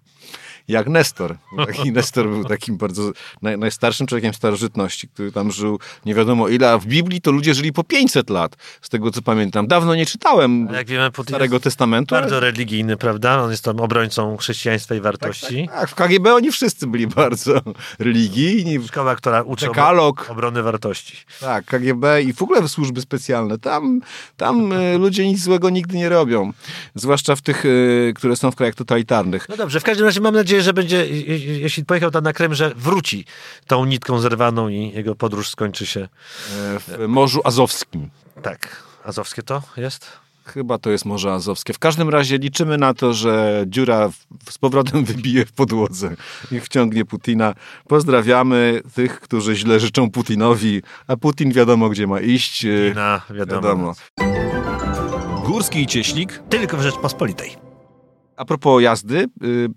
Jak 0.70 0.88
Nestor. 0.88 1.36
Taki 1.68 1.92
Nestor 2.00 2.30
był 2.30 2.46
takim 2.46 2.78
bardzo 2.78 3.12
naj, 3.42 3.58
najstarszym 3.58 4.08
człowiekiem 4.08 4.34
starożytności, 4.34 5.08
który 5.08 5.32
tam 5.32 5.52
żył 5.52 5.80
nie 6.06 6.16
wiadomo 6.16 6.48
ile, 6.48 6.72
a 6.72 6.78
w 6.78 6.86
Biblii 6.86 7.22
to 7.22 7.32
ludzie 7.32 7.54
żyli 7.54 7.74
po 7.74 7.84
500 7.84 8.30
lat, 8.30 8.56
z 8.82 8.90
tego 8.90 9.12
co 9.12 9.22
pamiętam. 9.22 9.68
Dawno 9.68 9.96
nie 9.96 10.06
czytałem 10.06 10.70
jak 10.74 10.88
wiemy, 10.88 11.10
Starego 11.24 11.60
Testamentu. 11.60 12.16
Bardzo 12.16 12.38
ale... 12.38 12.52
religijny, 12.52 12.98
prawda? 12.98 13.44
On 13.44 13.52
jest 13.52 13.64
tam 13.64 13.80
obrońcą 13.80 14.38
chrześcijaństwa 14.38 14.96
i 14.96 15.02
wartości. 15.02 15.68
Tak, 15.68 15.76
tak, 15.76 15.80
tak. 15.80 15.90
w 15.90 15.96
KGB 15.96 16.34
oni 16.34 16.52
wszyscy 16.52 16.88
byli 16.88 17.08
bardzo 17.08 17.62
religijni. 18.00 18.88
Szkoła, 18.88 19.16
która 19.16 19.42
uczy 19.42 19.66
Dekalog. 19.66 20.30
obrony 20.30 20.64
wartości. 20.64 21.18
Tak, 21.40 21.66
KGB 21.66 22.22
i 22.24 22.34
w 22.34 22.42
ogóle 22.42 22.68
służby 22.68 23.02
specjalne. 23.02 23.58
Tam, 23.58 24.02
tam 24.38 24.74
e, 24.74 24.98
ludzie 25.04 25.28
nic 25.28 25.44
złego 25.44 25.70
nigdy 25.70 25.98
nie 25.98 26.10
robią. 26.10 26.54
Zwłaszcza 26.96 27.36
w 27.36 27.42
tych, 27.42 27.66
e, 27.66 28.14
które 28.14 28.36
są 28.36 28.52
w 28.52 28.56
krajach 28.56 28.76
totalitarnych. 28.76 29.50
No 29.50 29.58
dobrze, 29.58 29.80
w 29.80 29.84
każdym 29.84 30.06
razie 30.06 30.22
mam 30.22 30.34
nadzieję, 30.34 30.59
nadzieję, 30.60 30.64
że 30.64 30.74
będzie, 30.74 31.08
jeśli 31.62 31.86
pojechał 31.86 32.12
tam 32.12 32.24
na 32.24 32.34
Krem, 32.34 32.54
że 32.54 32.72
wróci 32.76 33.26
tą 33.68 33.86
nitką 33.86 34.20
zerwaną 34.20 34.70
i 34.70 34.92
jego 34.92 35.16
podróż 35.16 35.50
skończy 35.50 35.86
się. 35.86 36.00
E, 36.02 36.08
w 36.80 37.06
Morzu 37.08 37.42
Azowskim. 37.44 38.10
Tak. 38.42 38.84
Azowskie 39.04 39.44
to 39.44 39.62
jest? 39.78 40.12
Chyba 40.46 40.78
to 40.78 40.90
jest 40.90 41.06
Morze 41.06 41.34
Azowskie. 41.34 41.74
W 41.74 41.80
każdym 41.80 42.10
razie 42.10 42.38
liczymy 42.38 42.78
na 42.78 42.94
to, 42.94 43.14
że 43.14 43.64
dziura 43.68 44.10
z 44.50 44.58
powrotem 44.58 45.06
wybije 45.10 45.46
w 45.46 45.52
podłodze 45.52 46.16
i 46.52 46.60
wciągnie 46.60 47.06
Putina. 47.06 47.54
Pozdrawiamy 47.88 48.82
tych, 48.96 49.20
którzy 49.22 49.56
źle 49.56 49.80
życzą 49.80 50.12
Putinowi, 50.12 50.82
a 51.08 51.18
Putin 51.18 51.52
wiadomo, 51.52 51.90
gdzie 51.90 52.08
ma 52.08 52.20
iść. 52.20 52.62
Putina, 52.62 53.22
wiadomo. 53.30 53.62
wiadomo. 53.62 53.94
Górski 55.46 55.82
i 55.82 55.88
Cieślik. 55.88 56.44
Tylko 56.50 56.78
w 56.78 56.82
Rzeczpospolitej. 56.82 57.70
A 58.40 58.46
propos 58.46 58.82
jazdy, 58.82 59.28
y, 59.44 59.70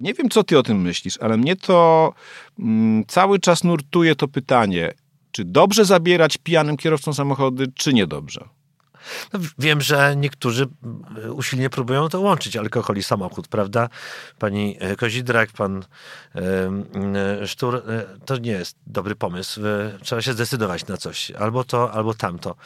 nie 0.00 0.14
wiem, 0.14 0.28
co 0.28 0.44
ty 0.44 0.58
o 0.58 0.62
tym 0.62 0.80
myślisz, 0.80 1.18
ale 1.18 1.36
mnie 1.36 1.56
to 1.56 2.12
mm, 2.58 3.04
cały 3.06 3.38
czas 3.38 3.64
nurtuje 3.64 4.16
to 4.16 4.28
pytanie, 4.28 4.92
czy 5.32 5.44
dobrze 5.44 5.84
zabierać 5.84 6.38
pijanym 6.38 6.76
kierowcom 6.76 7.14
samochody, 7.14 7.66
czy 7.74 7.94
niedobrze? 7.94 8.48
No, 9.32 9.40
wiem, 9.58 9.80
że 9.80 10.16
niektórzy 10.16 10.68
e, 11.24 11.32
usilnie 11.32 11.70
próbują 11.70 12.08
to 12.08 12.20
łączyć, 12.20 12.56
alkohol 12.56 12.96
i 12.96 13.02
samochód, 13.02 13.48
prawda? 13.48 13.88
Pani 14.38 14.76
e, 14.80 14.96
Kozidrak, 14.96 15.50
pan 15.52 15.84
e, 16.34 17.46
Sztur, 17.46 17.82
to 18.26 18.36
nie 18.36 18.52
jest 18.52 18.76
dobry 18.86 19.16
pomysł. 19.16 19.60
Trzeba 20.02 20.22
się 20.22 20.32
zdecydować 20.32 20.86
na 20.86 20.96
coś. 20.96 21.30
Albo 21.30 21.64
to, 21.64 21.92
albo 21.92 22.14
tamto. 22.14 22.56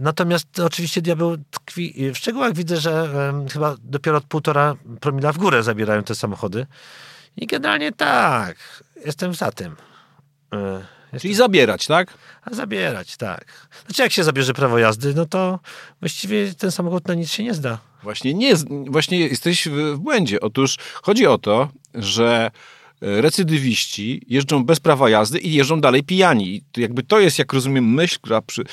Natomiast 0.00 0.60
oczywiście 0.60 1.02
diabeł 1.02 1.36
tkwi 1.50 2.12
w 2.12 2.18
szczegółach. 2.18 2.54
Widzę, 2.54 2.76
że 2.76 3.08
chyba 3.52 3.76
dopiero 3.82 4.16
od 4.16 4.24
półtora 4.24 4.74
promila 5.00 5.32
w 5.32 5.38
górę 5.38 5.62
zabierają 5.62 6.02
te 6.02 6.14
samochody. 6.14 6.66
I 7.36 7.46
generalnie 7.46 7.92
tak, 7.92 8.56
jestem 9.06 9.34
za 9.34 9.52
tym. 9.52 9.76
Czyli 11.18 11.34
zabierać, 11.34 11.86
tak? 11.86 12.14
A 12.42 12.54
zabierać, 12.54 13.16
tak. 13.16 13.68
Znaczy 13.86 14.02
jak 14.02 14.12
się 14.12 14.24
zabierze 14.24 14.54
prawo 14.54 14.78
jazdy, 14.78 15.14
no 15.14 15.26
to 15.26 15.58
właściwie 16.00 16.54
ten 16.54 16.70
samochód 16.70 17.08
na 17.08 17.14
nic 17.14 17.30
się 17.30 17.42
nie 17.42 17.54
zda. 17.54 17.78
Właśnie 18.02 18.34
nie, 18.34 18.54
właśnie 18.86 19.18
jesteś 19.18 19.68
w 19.68 19.96
błędzie. 19.98 20.40
Otóż 20.40 20.76
chodzi 21.02 21.26
o 21.26 21.38
to, 21.38 21.68
że 21.94 22.50
recydywiści 23.00 24.22
jeżdżą 24.28 24.64
bez 24.64 24.80
prawa 24.80 25.10
jazdy 25.10 25.38
i 25.38 25.54
jeżdżą 25.54 25.80
dalej 25.80 26.02
pijani. 26.02 26.56
I 26.56 26.80
jakby 26.80 27.02
to 27.02 27.20
jest, 27.20 27.38
jak 27.38 27.52
rozumiem, 27.52 27.94
myśl, 27.94 28.18
która, 28.22 28.42
przy, 28.42 28.64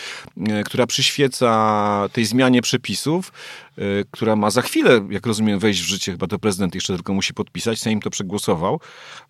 e, 0.48 0.63
która 0.63 0.88
przyświeca 0.88 2.10
tej 2.13 2.26
zmianie 2.26 2.62
przepisów, 2.62 3.32
e, 3.78 3.82
która 4.12 4.36
ma 4.36 4.50
za 4.50 4.62
chwilę, 4.62 5.08
jak 5.10 5.26
rozumiem, 5.26 5.60
wejść 5.60 5.82
w 5.82 5.86
życie. 5.86 6.12
Chyba 6.12 6.28
to 6.28 6.40
prezydent 6.40 6.76
jeszcze 6.76 6.94
tylko 6.94 7.13
musi 7.13 7.34
podpisać, 7.34 7.80
Sejm 7.80 8.02
to 8.02 8.10
przegłosował. 8.10 8.80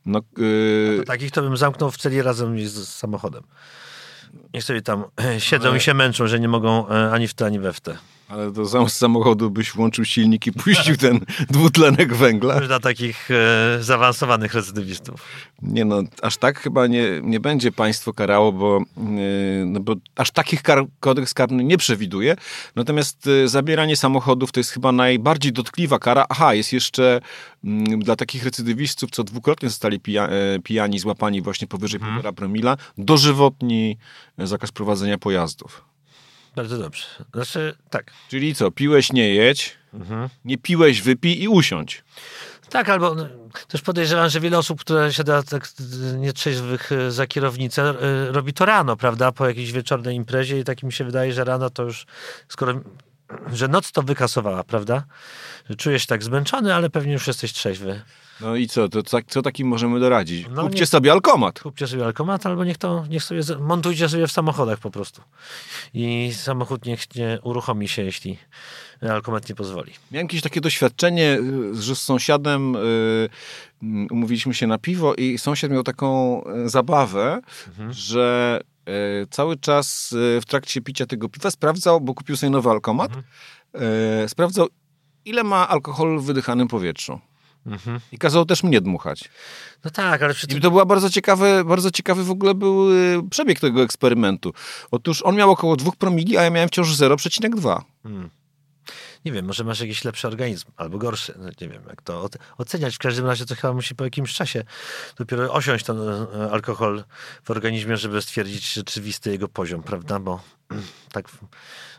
No, 0.06 0.22
yy... 0.38 0.98
to 0.98 1.04
takich 1.04 1.32
to 1.32 1.42
bym 1.42 1.58
zamknął 1.58 1.92
w 1.92 1.98
celi 1.98 2.22
razem 2.22 2.68
z 2.68 2.88
samochodem. 2.88 3.44
Niech 4.54 4.64
sobie 4.64 4.82
tam 4.82 5.04
siedzą 5.40 5.70
Ale... 5.70 5.78
i 5.78 5.82
się 5.82 5.94
męczą, 5.94 6.28
że 6.28 6.40
nie 6.40 6.48
mogą 6.48 6.88
ani 6.88 7.28
w 7.28 7.34
te, 7.34 7.46
ani 7.46 7.60
we 7.60 7.74
w 7.74 7.82
te. 7.82 7.98
Ale 8.28 8.52
z 8.90 8.94
samochodu 8.94 9.52
byś 9.52 9.72
włączył 9.72 10.06
silnik 10.06 10.48
i 10.48 10.52
puścił 10.52 10.98
ten 11.08 11.20
dwutlenek 11.50 12.16
węgla. 12.16 12.60
Dla 12.60 12.80
takich 12.80 13.30
e, 13.32 13.84
zaawansowanych 13.84 14.54
recydywistów. 14.54 15.26
Nie 15.62 15.86
no, 15.86 16.04
aż 16.22 16.38
tak 16.38 16.60
chyba 16.60 16.88
nie, 16.88 17.22
nie 17.24 17.40
będzie 17.40 17.72
państwo 17.72 18.14
karało, 18.14 18.52
bo, 18.52 18.82
e, 18.98 19.02
no 19.66 19.80
bo 19.80 19.96
aż 20.16 20.32
takich 20.32 20.62
kar 20.62 20.86
kodeks 21.00 21.34
karny 21.34 21.64
nie 21.64 21.78
przewiduje. 21.78 22.36
Natomiast 22.76 23.28
e, 23.28 23.48
zabieranie 23.48 23.96
samochodów 23.96 24.52
to 24.52 24.60
jest 24.60 24.72
chyba 24.72 24.92
najbardziej 24.92 25.54
dotkliwa 25.54 26.00
kara. 26.00 26.26
Aha, 26.30 26.54
jest 26.54 26.74
jeszcze 26.74 27.22
m, 27.64 27.86
mm, 27.88 28.00
dla 28.00 28.16
takich 28.16 28.44
recydywistów, 28.44 29.12
co 29.12 29.24
dwukrotnie 29.24 29.70
zostali 29.70 30.00
pija, 30.00 30.28
e, 30.28 30.60
pijani, 30.64 31.00
złapani 31.00 31.42
właśnie 31.42 31.68
powyżej 31.68 32.00
hmm. 32.00 32.22
1,5 32.22 32.34
promila, 32.34 32.78
dożywotni 32.98 33.98
zakaz 34.38 34.72
prowadzenia 34.72 35.18
pojazdów. 35.18 35.88
Bardzo 36.58 36.78
dobrze. 36.78 37.04
Znaczy, 37.34 37.76
tak. 37.90 38.12
Czyli 38.30 38.56
co, 38.56 38.72
piłeś 38.72 39.12
nie 39.14 39.36
jedź, 39.36 39.78
mhm. 39.94 40.30
nie 40.46 40.58
piłeś 40.58 41.02
wypij 41.02 41.42
i 41.44 41.48
usiądź. 41.48 42.04
Tak, 42.70 42.90
albo 42.90 43.16
no, 43.16 43.28
też 43.68 43.82
podejrzewam, 43.82 44.30
że 44.30 44.40
wiele 44.40 44.58
osób, 44.58 44.82
które 44.82 45.14
siada 45.14 45.44
tak 45.44 45.70
nietrzeźwych 46.18 46.92
y, 46.92 47.12
za 47.12 47.28
kierownicę, 47.28 47.94
y, 48.30 48.32
robi 48.32 48.54
to 48.54 48.66
rano, 48.66 48.96
prawda, 48.96 49.32
po 49.32 49.48
jakiejś 49.48 49.72
wieczornej 49.72 50.16
imprezie 50.16 50.60
i 50.60 50.64
tak 50.64 50.84
mi 50.84 50.94
się 50.94 51.04
wydaje, 51.04 51.34
że 51.34 51.44
rano 51.44 51.70
to 51.70 51.84
już, 51.84 52.06
skoro, 52.48 52.82
że 53.54 53.68
noc 53.68 53.92
to 53.92 54.02
wykasowała, 54.04 54.64
prawda, 54.64 55.04
że 55.70 55.76
czujesz 55.76 56.02
się 56.02 56.08
tak 56.08 56.24
zmęczony, 56.24 56.76
ale 56.76 56.90
pewnie 56.90 57.14
już 57.14 57.28
jesteś 57.28 57.54
trzeźwy. 57.54 58.02
No 58.42 58.56
i 58.56 58.68
co, 58.68 58.90
to 58.90 59.04
co, 59.04 59.18
co 59.28 59.42
takim 59.42 59.68
możemy 59.68 60.00
doradzić? 60.00 60.48
No 60.50 60.64
Kupcie 60.64 60.80
nie- 60.80 60.86
sobie 60.86 61.12
alkomat. 61.12 61.60
Kupcie 61.60 61.88
sobie 61.88 62.06
alkomat 62.06 62.46
albo 62.46 62.64
niech 62.64 62.78
to, 62.78 63.06
niech 63.10 63.24
sobie, 63.24 63.42
montujcie 63.60 64.10
sobie 64.10 64.28
w 64.28 64.32
samochodach 64.32 64.80
po 64.80 64.92
prostu. 64.92 65.22
I 65.94 66.32
samochód 66.34 66.86
niech 66.86 67.16
nie 67.16 67.40
uruchomi 67.44 67.88
się, 67.88 68.04
jeśli 68.04 68.38
alkomat 69.10 69.50
nie 69.50 69.56
pozwoli. 69.56 69.94
Miałem 70.12 70.26
jakieś 70.26 70.42
takie 70.42 70.62
doświadczenie, 70.62 71.40
y, 71.74 71.82
że 71.82 71.96
z 71.96 72.02
sąsiadem 72.02 72.76
y, 72.76 72.80
mm, 73.84 74.08
umówiliśmy 74.12 74.54
się 74.54 74.68
na 74.68 74.78
piwo 74.78 75.16
i 75.16 75.38
sąsiad 75.38 75.72
miał 75.72 75.84
taką 75.84 76.42
y, 76.66 76.70
zabawę, 76.70 77.42
że 77.90 78.60
y, 78.64 78.77
cały 79.32 79.58
czas 79.58 80.12
y, 80.12 80.42
w 80.42 80.46
trakcie 80.46 80.82
picia 80.82 81.06
tego 81.06 81.30
piwa 81.30 81.52
sprawdzał, 81.52 82.02
bo 82.02 82.14
kupił 82.14 82.38
sobie 82.38 82.50
nowy 82.50 82.70
alkomat, 82.70 83.12
y, 84.26 84.30
sprawdzał 84.30 84.68
ile 85.26 85.44
ma 85.44 85.70
alkoholu 85.70 86.22
w 86.22 86.26
wydychanym 86.26 86.68
powietrzu. 86.68 87.20
I 88.12 88.18
kazał 88.18 88.46
też 88.46 88.64
mnie 88.64 88.82
dmuchać. 88.82 89.30
No 89.84 89.92
tak, 89.92 90.24
ale 90.24 90.34
przy 90.34 90.48
I 90.48 90.50
tym, 90.50 90.62
to 90.62 90.72
była 90.72 90.86
bardzo 90.86 91.10
ciekawy, 91.10 91.64
bardzo 91.66 91.92
ciekawy 91.92 92.24
w 92.24 92.32
ogóle 92.32 92.54
był 92.54 92.90
przebieg 93.30 93.60
tego 93.60 93.84
eksperymentu. 93.84 94.54
Otóż 94.92 95.22
on 95.22 95.36
miał 95.36 95.52
około 95.52 95.76
2 95.76 95.92
promili, 95.92 96.38
a 96.38 96.44
ja 96.44 96.50
miałem 96.50 96.70
wciąż 96.70 96.88
0,2. 96.90 97.82
Nie 99.28 99.34
wiem, 99.34 99.46
może 99.46 99.64
masz 99.64 99.80
jakiś 99.80 100.04
lepszy 100.04 100.28
organizm 100.28 100.68
albo 100.78 100.98
gorszy, 100.98 101.34
no, 101.38 101.50
nie 101.62 101.70
wiem 101.70 101.82
jak 101.90 102.02
to 102.02 102.22
oce- 102.24 102.38
oceniać. 102.58 102.96
W 102.96 103.00
każdym 103.00 103.26
razie 103.26 103.46
to 103.46 103.56
chyba 103.56 103.74
musi 103.74 103.96
po 103.96 104.04
jakimś 104.04 104.34
czasie 104.34 104.64
dopiero 105.18 105.54
osiąść 105.54 105.86
ten 105.86 105.98
e, 106.00 106.52
alkohol 106.52 107.04
w 107.44 107.52
organizmie, 107.52 107.98
żeby 107.98 108.22
stwierdzić 108.22 108.74
rzeczywisty 108.74 109.32
jego 109.32 109.48
poziom, 109.48 109.84
prawda? 109.84 110.20
Bo 110.20 110.40
tak 111.12 111.30
w, 111.30 111.38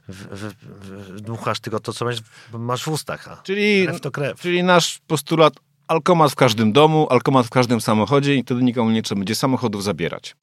w, 0.08 0.52
w, 0.60 1.20
dmuchasz 1.20 1.60
tylko 1.60 1.80
to, 1.80 1.92
co 1.92 2.04
masz, 2.04 2.16
masz 2.52 2.84
w 2.84 2.88
ustach, 2.88 3.28
a 3.28 3.36
Czyli, 3.42 3.86
krew 3.86 4.00
to 4.00 4.10
krew. 4.10 4.40
czyli 4.40 4.62
nasz 4.62 5.00
postulat 5.06 5.54
alkomat 5.88 6.32
w 6.32 6.34
każdym 6.34 6.72
domu, 6.72 7.06
alkomat 7.10 7.46
w 7.46 7.50
każdym 7.50 7.80
samochodzie 7.80 8.34
i 8.34 8.42
wtedy 8.42 8.62
nikomu 8.62 8.90
nie 8.90 9.02
trzeba 9.02 9.18
będzie 9.18 9.34
samochodów 9.34 9.82
zabierać. 9.84 10.36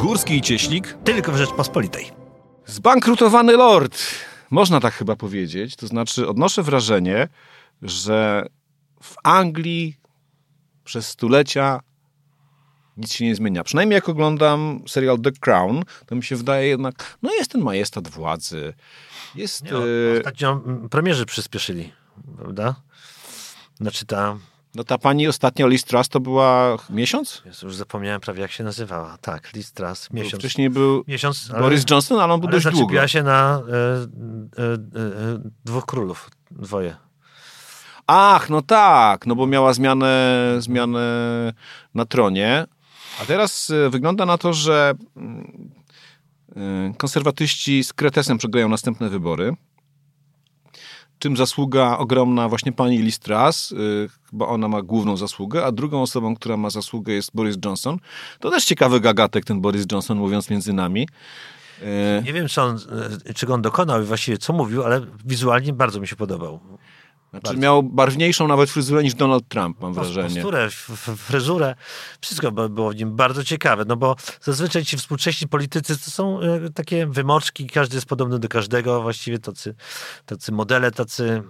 Górski 0.00 0.36
i 0.36 0.42
Cieślik. 0.42 0.96
Tylko 1.04 1.32
w 1.32 1.36
Rzeczpospolitej. 1.36 2.10
Zbankrutowany 2.66 3.52
lord. 3.52 3.98
Można 4.50 4.80
tak 4.80 4.94
chyba 4.94 5.16
powiedzieć. 5.16 5.76
To 5.76 5.86
znaczy 5.86 6.28
odnoszę 6.28 6.62
wrażenie, 6.62 7.28
że 7.82 8.46
w 9.02 9.16
Anglii 9.24 9.96
przez 10.84 11.06
stulecia 11.06 11.80
nic 12.96 13.12
się 13.12 13.24
nie 13.24 13.34
zmienia. 13.34 13.64
Przynajmniej 13.64 13.94
jak 13.94 14.08
oglądam 14.08 14.82
serial 14.86 15.18
The 15.18 15.32
Crown, 15.32 15.82
to 16.06 16.14
mi 16.14 16.22
się 16.22 16.36
wydaje 16.36 16.68
jednak, 16.68 17.18
no 17.22 17.34
jest 17.34 17.50
ten 17.50 17.60
majestat 17.60 18.08
władzy. 18.08 18.74
Jest... 19.34 19.62
Nie, 19.64 19.72
e, 19.72 20.18
ostatnio 20.18 20.62
mm, 20.66 20.88
premierzy 20.88 21.26
przyspieszyli, 21.26 21.92
prawda? 22.36 22.74
Znaczy 23.80 24.06
ta, 24.06 24.38
No 24.74 24.84
ta 24.84 24.98
pani 24.98 25.28
ostatnio 25.28 25.68
Liz 25.68 25.84
Truss 25.84 26.08
to 26.08 26.20
była 26.20 26.76
miesiąc? 26.90 27.42
Jezu, 27.44 27.66
już 27.66 27.76
zapomniałem 27.76 28.20
prawie 28.20 28.40
jak 28.42 28.50
się 28.50 28.64
nazywała. 28.64 29.18
Tak, 29.20 29.52
Liz 29.54 29.72
Truss, 29.72 30.10
miesiąc. 30.12 30.40
Wcześniej 30.42 30.70
był 30.70 31.04
Miesiąc, 31.08 31.50
ale, 31.50 31.60
Boris 31.60 31.84
Johnson, 31.90 32.20
ale 32.20 32.34
on 32.34 32.40
był 32.40 32.48
ale 32.48 32.60
dość 32.60 32.76
długo. 32.76 33.08
się 33.08 33.22
na 33.22 33.62
e, 33.68 34.62
e, 34.62 34.74
e, 34.74 34.78
dwóch 35.64 35.86
królów, 35.86 36.30
dwoje. 36.50 36.96
Ach, 38.06 38.50
no 38.50 38.62
tak, 38.62 39.26
no 39.26 39.34
bo 39.34 39.46
miała 39.46 39.72
zmianę, 39.72 40.36
zmianę 40.58 41.02
na 41.94 42.04
tronie. 42.04 42.66
A 43.22 43.24
teraz 43.24 43.72
wygląda 43.90 44.26
na 44.26 44.38
to, 44.38 44.52
że 44.52 44.94
mm, 45.16 46.94
konserwatyści 46.94 47.84
z 47.84 47.92
Kretesem 47.92 48.38
przegrają 48.38 48.68
następne 48.68 49.08
wybory. 49.08 49.56
Czym 51.18 51.36
zasługa 51.36 51.98
ogromna 51.98 52.48
właśnie 52.48 52.72
pani 52.72 52.98
Liz 52.98 53.18
Truss, 53.18 53.72
y, 53.72 54.08
chyba 54.30 54.46
ona 54.46 54.68
ma 54.68 54.82
główną 54.82 55.16
zasługę, 55.16 55.64
a 55.64 55.72
drugą 55.72 56.02
osobą, 56.02 56.34
która 56.36 56.56
ma 56.56 56.70
zasługę 56.70 57.12
jest 57.12 57.30
Boris 57.34 57.56
Johnson. 57.64 57.98
To 58.40 58.50
też 58.50 58.64
ciekawy 58.64 59.00
gagatek 59.00 59.44
ten 59.44 59.60
Boris 59.60 59.86
Johnson, 59.92 60.18
mówiąc 60.18 60.50
między 60.50 60.72
nami. 60.72 61.08
E, 61.82 62.22
Nie 62.24 62.32
wiem, 62.32 62.48
co 62.48 62.62
on, 62.62 62.78
e, 63.26 63.34
czego 63.34 63.54
on 63.54 63.62
dokonał 63.62 64.02
i 64.02 64.04
właściwie 64.04 64.38
co 64.38 64.52
mówił, 64.52 64.84
ale 64.84 65.00
wizualnie 65.24 65.72
bardzo 65.72 66.00
mi 66.00 66.08
się 66.08 66.16
podobał. 66.16 66.60
Znaczy 67.30 67.56
miał 67.56 67.82
barwniejszą 67.82 68.48
nawet 68.48 68.70
fryzurę 68.70 69.02
niż 69.02 69.14
Donald 69.14 69.48
Trump, 69.48 69.80
mam 69.80 69.94
wrażenie. 69.94 70.28
Posturę, 70.34 70.68
fryzurę, 71.16 71.74
wszystko 72.20 72.52
by- 72.52 72.68
było 72.68 72.90
w 72.90 72.96
nim 72.96 73.16
bardzo 73.16 73.44
ciekawe, 73.44 73.84
no 73.88 73.96
bo 73.96 74.16
zazwyczaj 74.40 74.84
ci 74.84 74.96
współcześni 74.96 75.48
politycy 75.48 75.98
to 76.04 76.10
są 76.10 76.40
e, 76.40 76.70
takie 76.70 77.06
wymoczki, 77.06 77.66
każdy 77.66 77.94
jest 77.94 78.06
podobny 78.06 78.38
do 78.38 78.48
każdego, 78.48 79.02
właściwie 79.02 79.38
tacy, 79.38 79.74
tacy 80.26 80.52
modele, 80.52 80.90
tacy, 80.90 81.42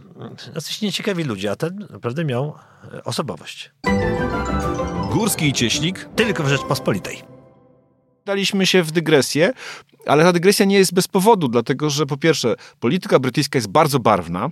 tacy 0.54 0.84
nieciekawi 0.86 1.24
ludzie, 1.24 1.50
a 1.50 1.56
ten 1.56 1.86
naprawdę 1.90 2.24
miał 2.24 2.54
e, 2.94 3.04
osobowość. 3.04 3.70
Górski 5.12 5.48
i 5.48 5.52
Cieślik 5.52 6.08
Tylko 6.16 6.42
w 6.42 6.48
Rzeczpospolitej. 6.48 7.22
daliśmy 8.24 8.66
się 8.66 8.82
w 8.82 8.92
dygresję, 8.92 9.52
ale 10.06 10.24
ta 10.24 10.32
dygresja 10.32 10.66
nie 10.66 10.78
jest 10.78 10.94
bez 10.94 11.08
powodu, 11.08 11.48
dlatego 11.48 11.90
że 11.90 12.06
po 12.06 12.16
pierwsze, 12.16 12.54
polityka 12.80 13.18
brytyjska 13.18 13.58
jest 13.58 13.68
bardzo 13.68 13.98
barwna. 13.98 14.50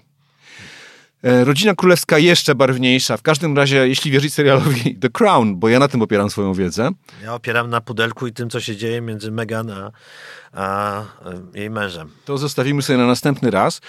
E, 1.27 1.45
Rodzina 1.45 1.75
królewska 1.75 2.19
jeszcze 2.19 2.55
barwniejsza. 2.55 3.17
W 3.17 3.23
każdym 3.23 3.57
razie, 3.57 3.89
jeśli 3.89 4.11
wierzyć 4.11 4.35
serialowi 4.35 4.95
The 5.03 5.09
Crown, 5.09 5.57
bo 5.57 5.69
ja 5.69 5.79
na 5.79 5.89
tym 5.89 6.03
opieram 6.03 6.31
swoją 6.31 6.55
wiedzę, 6.55 6.91
Ja 7.23 7.35
opieram 7.35 7.71
na 7.71 7.81
pudelku 7.81 8.27
i 8.27 8.33
tym, 8.33 8.51
co 8.51 8.61
się 8.61 8.77
dzieje 8.77 9.01
między 9.01 9.31
Meghan 9.31 9.71
a, 9.71 9.91
a 10.53 11.01
e, 11.01 11.05
jej 11.55 11.71
mężem. 11.71 12.11
to 12.25 12.39
zostawimy 12.39 12.83
sobie 12.83 12.99
na 12.99 13.07
następny 13.07 13.51
raz. 13.51 13.81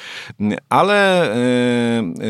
Ale 0.70 1.32
e, 1.32 1.38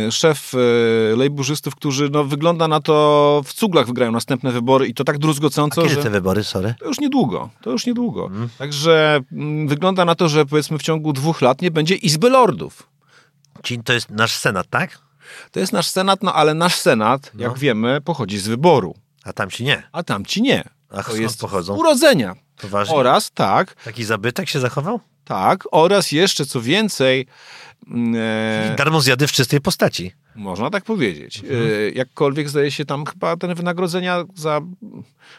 e, 0.08 0.12
szef 0.12 0.52
e, 0.54 1.16
lejburzystów, 1.16 1.76
którzy 1.76 2.10
no, 2.10 2.24
wygląda 2.24 2.68
na 2.68 2.80
to 2.80 3.42
w 3.46 3.54
cuglach 3.54 3.88
wygrają 3.88 4.12
następne 4.12 4.52
wybory 4.52 4.88
i 4.88 4.94
to 4.94 5.04
tak 5.04 5.16
A 5.16 5.20
druzgocąco, 5.20 5.82
kiedy 5.82 5.96
że... 5.96 6.04
te 6.04 6.10
wybory, 6.10 6.44
sorry? 6.44 6.76
To 6.80 6.86
już 6.86 7.00
niedługo, 7.00 7.50
to 7.62 7.72
już 7.72 7.86
niedługo. 7.86 8.30
Także 8.58 9.20
mm, 9.32 9.68
wygląda 9.68 10.06
na 10.06 10.16
to, 10.16 10.30
że 10.30 10.46
powiedzmy 10.46 10.78
w 10.78 10.84
ciągu 10.84 11.14
dwóch 11.14 11.42
lat 11.42 11.62
nie 11.62 11.72
będzie 11.72 11.96
Izby 11.96 12.30
Lordów. 12.30 12.97
Czyli 13.62 13.84
to 13.84 13.94
jest 13.94 14.10
nasz 14.10 14.36
senat, 14.38 14.68
tak? 14.70 15.00
To 15.52 15.60
jest 15.60 15.74
nasz 15.74 15.88
senat, 15.88 16.24
no 16.24 16.34
ale 16.34 16.54
nasz 16.54 16.76
senat, 16.76 17.32
No. 17.34 17.44
jak 17.44 17.58
wiemy, 17.60 18.02
pochodzi 18.02 18.38
z 18.40 18.48
wyboru, 18.48 18.96
A 19.24 19.34
tam 19.34 19.50
ci 19.50 19.64
nie. 19.64 19.84
a 19.92 20.04
tamci 20.04 20.42
nie. 20.42 20.64
A 20.90 21.04
To 21.04 21.16
jest 21.16 21.40
pochodzą? 21.40 21.76
urodzenia. 21.76 22.36
Poważnie? 22.62 22.96
Oraz, 22.96 23.32
tak, 23.32 23.76
Taki 23.84 24.04
zabytek 24.04 24.50
się 24.50 24.60
zachował? 24.60 25.00
tak, 25.26 25.64
oraz 25.72 26.12
jeszcze 26.12 26.46
co 26.46 26.62
więcej, 26.62 27.28
Darmo 28.78 29.02
zjady 29.02 29.28
w 29.28 29.32
czystej 29.32 29.62
postaci. 29.62 30.12
można 30.36 30.70
tak 30.70 30.84
powiedzieć. 30.84 31.40
Mhm. 31.40 31.62
E, 31.62 31.90
jakkolwiek 31.90 32.50
zdaje 32.50 32.72
się 32.72 32.86
tam 32.86 33.06
chyba 33.06 33.38
te 33.38 33.56
wynagrodzenia 33.56 34.26
za 34.36 34.62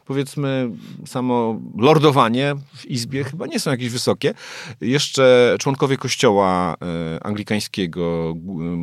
powiedzmy 0.06 0.70
samo 1.06 1.60
lordowanie 1.78 2.54
w 2.74 2.86
izbie 2.86 3.24
chyba 3.24 3.46
nie 3.46 3.60
są 3.60 3.70
jakieś 3.70 3.88
wysokie. 3.88 4.34
Jeszcze 4.80 5.56
członkowie 5.60 5.96
kościoła 5.96 6.76
e, 7.14 7.26
anglikańskiego, 7.26 8.34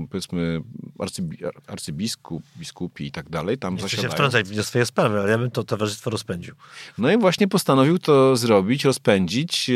powiedzmy 0.09 0.61
arcybi, 0.99 1.37
arcybiskup, 1.67 2.43
biskupi 2.57 3.05
i 3.05 3.11
tak 3.11 3.29
dalej, 3.29 3.57
tam 3.57 3.73
Nie 3.73 3.79
chcę 3.79 3.89
się 3.89 3.97
zasiadają. 3.97 4.15
wtrącać 4.15 4.49
w 4.49 4.65
swoje 4.65 4.85
sprawy, 4.85 5.19
ale 5.19 5.31
ja 5.31 5.37
bym 5.37 5.51
to 5.51 5.63
towarzystwo 5.63 6.09
rozpędził. 6.09 6.55
No 6.97 7.11
i 7.11 7.17
właśnie 7.17 7.47
postanowił 7.47 7.99
to 7.99 8.35
zrobić, 8.35 8.85
rozpędzić. 8.85 9.71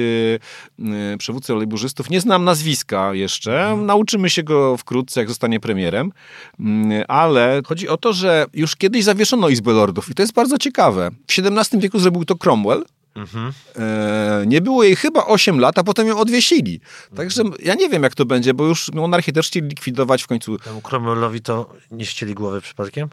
Przywódcę 1.17 1.55
lejburzystów. 1.55 2.09
Nie 2.09 2.21
znam 2.21 2.43
nazwiska 2.43 3.13
jeszcze. 3.13 3.77
Nauczymy 3.85 4.29
się 4.29 4.43
go 4.43 4.77
wkrótce, 4.77 5.19
jak 5.19 5.29
zostanie 5.29 5.59
premierem. 5.59 6.11
Yy, 6.59 7.07
Ale 7.07 7.61
chodzi 7.65 7.87
o 7.89 7.97
to, 7.97 8.13
że 8.13 8.45
już 8.53 8.75
kiedyś 8.75 9.03
zawieszono 9.03 9.49
Izbę 9.49 9.71
Lordów 9.73 10.09
i 10.09 10.13
to 10.13 10.23
jest 10.23 10.33
bardzo 10.33 10.57
ciekawe. 10.57 11.11
W 11.27 11.39
XVII 11.39 11.79
wieku 11.79 11.99
zrobił 11.99 12.25
to 12.25 12.35
Cromwell. 12.35 12.83
Mhm. 13.15 13.53
E, 13.75 14.43
Nie 14.47 14.61
było 14.61 14.83
jej 14.83 14.95
chyba 14.95 15.25
8 15.25 15.59
lat, 15.59 15.79
a 15.79 15.83
potem 15.83 16.07
ją 16.07 16.19
odwiesili. 16.19 16.79
Także 17.15 17.43
ja 17.63 17.75
nie 17.75 17.89
wiem, 17.89 18.03
jak 18.03 18.15
to 18.15 18.25
będzie, 18.25 18.53
bo 18.53 18.65
już 18.65 18.91
monarchię 18.93 19.31
też 19.33 19.47
chcieli 19.47 19.67
likwidować 19.67 20.23
w 20.23 20.27
końcu. 20.27 20.59
Temu 20.59 20.81
Cromwellowi 20.81 21.41
to 21.41 21.69
nie 21.91 22.05
ścieli 22.05 22.33
głowy 22.33 22.61
przypadkiem? 22.61 23.09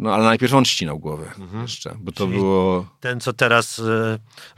No 0.00 0.14
ale 0.14 0.24
najpierw 0.24 0.54
on 0.54 0.64
ścinał 0.64 0.98
głowę 0.98 1.30
jeszcze, 1.62 1.96
bo 2.00 2.12
to 2.12 2.24
Czyli- 2.26 2.38
było... 2.38 2.86
Ten, 3.00 3.20
co 3.20 3.32
teraz 3.32 3.78
y, 3.78 3.82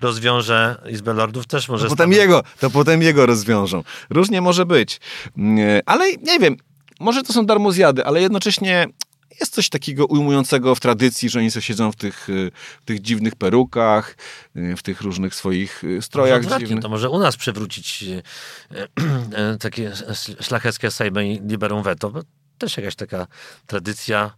rozwiąże 0.00 0.82
Izbę 0.90 1.12
Lordów, 1.12 1.46
też 1.46 1.68
może... 1.68 1.84
To 1.84 1.90
potem 1.90 2.10
stanąć- 2.10 2.16
jego, 2.20 2.42
to 2.60 2.70
potem 2.70 3.02
jego 3.02 3.26
rozwiążą. 3.26 3.82
Różnie 4.10 4.40
może 4.40 4.66
być. 4.66 5.00
Nie, 5.36 5.82
Ale 5.86 6.12
nie 6.12 6.38
wiem, 6.38 6.56
może 7.00 7.22
to 7.22 7.32
są 7.32 7.46
darmozjady, 7.46 8.04
ale 8.04 8.20
jednocześnie 8.22 8.86
jest 9.40 9.54
coś 9.54 9.68
takiego 9.68 10.06
ujmującego 10.06 10.74
w 10.74 10.80
tradycji, 10.80 11.28
że 11.30 11.38
oni 11.38 11.50
sobie 11.50 11.62
siedzą 11.62 11.92
w 11.92 11.96
tych, 11.96 12.24
w 12.80 12.84
tych 12.84 13.00
dziwnych 13.00 13.34
perukach, 13.34 14.16
w 14.54 14.82
tych 14.82 15.00
różnych 15.00 15.34
swoich 15.34 15.82
Może 15.82 16.02
strojach 16.02 16.40
odwrotnie, 16.40 16.66
dziwnych. 16.66 16.82
to 16.82 16.88
może 16.88 17.10
u 17.10 17.18
nas 17.18 17.36
przywrócić 17.36 18.04
takie 19.60 19.92
szlacheckie 20.40 20.90
Sejmy 20.90 21.32
i 21.32 21.40
liberum 21.48 21.82
veto, 21.82 22.10
bo 22.10 22.20
też 22.58 22.76
jakaś 22.76 22.94
taka 22.94 23.26
tradycja. 23.66 24.30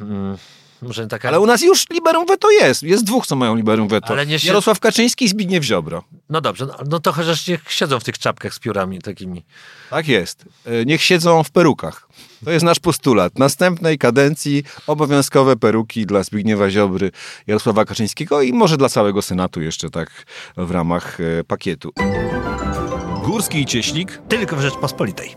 Mm, 0.00 0.36
może 0.82 1.06
taka... 1.06 1.28
Ale 1.28 1.40
u 1.40 1.46
nas 1.46 1.62
już 1.62 1.90
liberum 1.90 2.26
veto 2.26 2.50
jest. 2.50 2.82
Jest 2.82 3.04
dwóch, 3.04 3.26
co 3.26 3.36
mają 3.36 3.54
liberum 3.54 3.88
veto. 3.88 4.08
Ale 4.08 4.26
nie 4.26 4.38
się- 4.38 4.46
Jarosław 4.48 4.80
Kaczyński 4.80 5.24
i 5.24 5.28
Zbigniew 5.28 5.64
Ziobro. 5.64 6.04
No 6.30 6.40
dobrze, 6.40 6.66
no, 6.66 6.74
no 6.90 7.00
to 7.00 7.12
chociaż 7.12 7.48
niech 7.48 7.72
siedzą 7.72 8.00
w 8.00 8.04
tych 8.04 8.18
czapkach 8.18 8.54
z 8.54 8.58
piórami 8.58 8.98
takimi. 8.98 9.44
Tak 9.90 10.08
jest. 10.08 10.44
E, 10.66 10.84
Niech 10.84 11.02
siedzą 11.02 11.42
w 11.44 11.50
perukach. 11.50 12.08
To 12.44 12.50
jest 12.50 12.64
nasz 12.64 12.78
postulat. 12.80 13.38
Następnej 13.38 13.98
kadencji 13.98 14.62
obowiązkowe 14.86 15.56
peruki 15.56 16.06
dla 16.06 16.22
Zbigniewa 16.22 16.70
Ziobry, 16.70 17.10
Jarosława 17.46 17.84
Kaczyńskiego 17.84 18.42
i 18.42 18.52
może 18.52 18.76
dla 18.76 18.88
całego 18.88 19.22
Senatu 19.22 19.62
jeszcze 19.62 19.90
tak 19.90 20.10
w 20.56 20.70
ramach 20.70 21.18
e, 21.20 21.44
pakietu. 21.44 21.92
Górski 23.24 23.60
i 23.60 23.66
Cieślik. 23.66 24.20
Tylko 24.28 24.56
w 24.56 24.60
Rzeczpospolitej. 24.60 25.34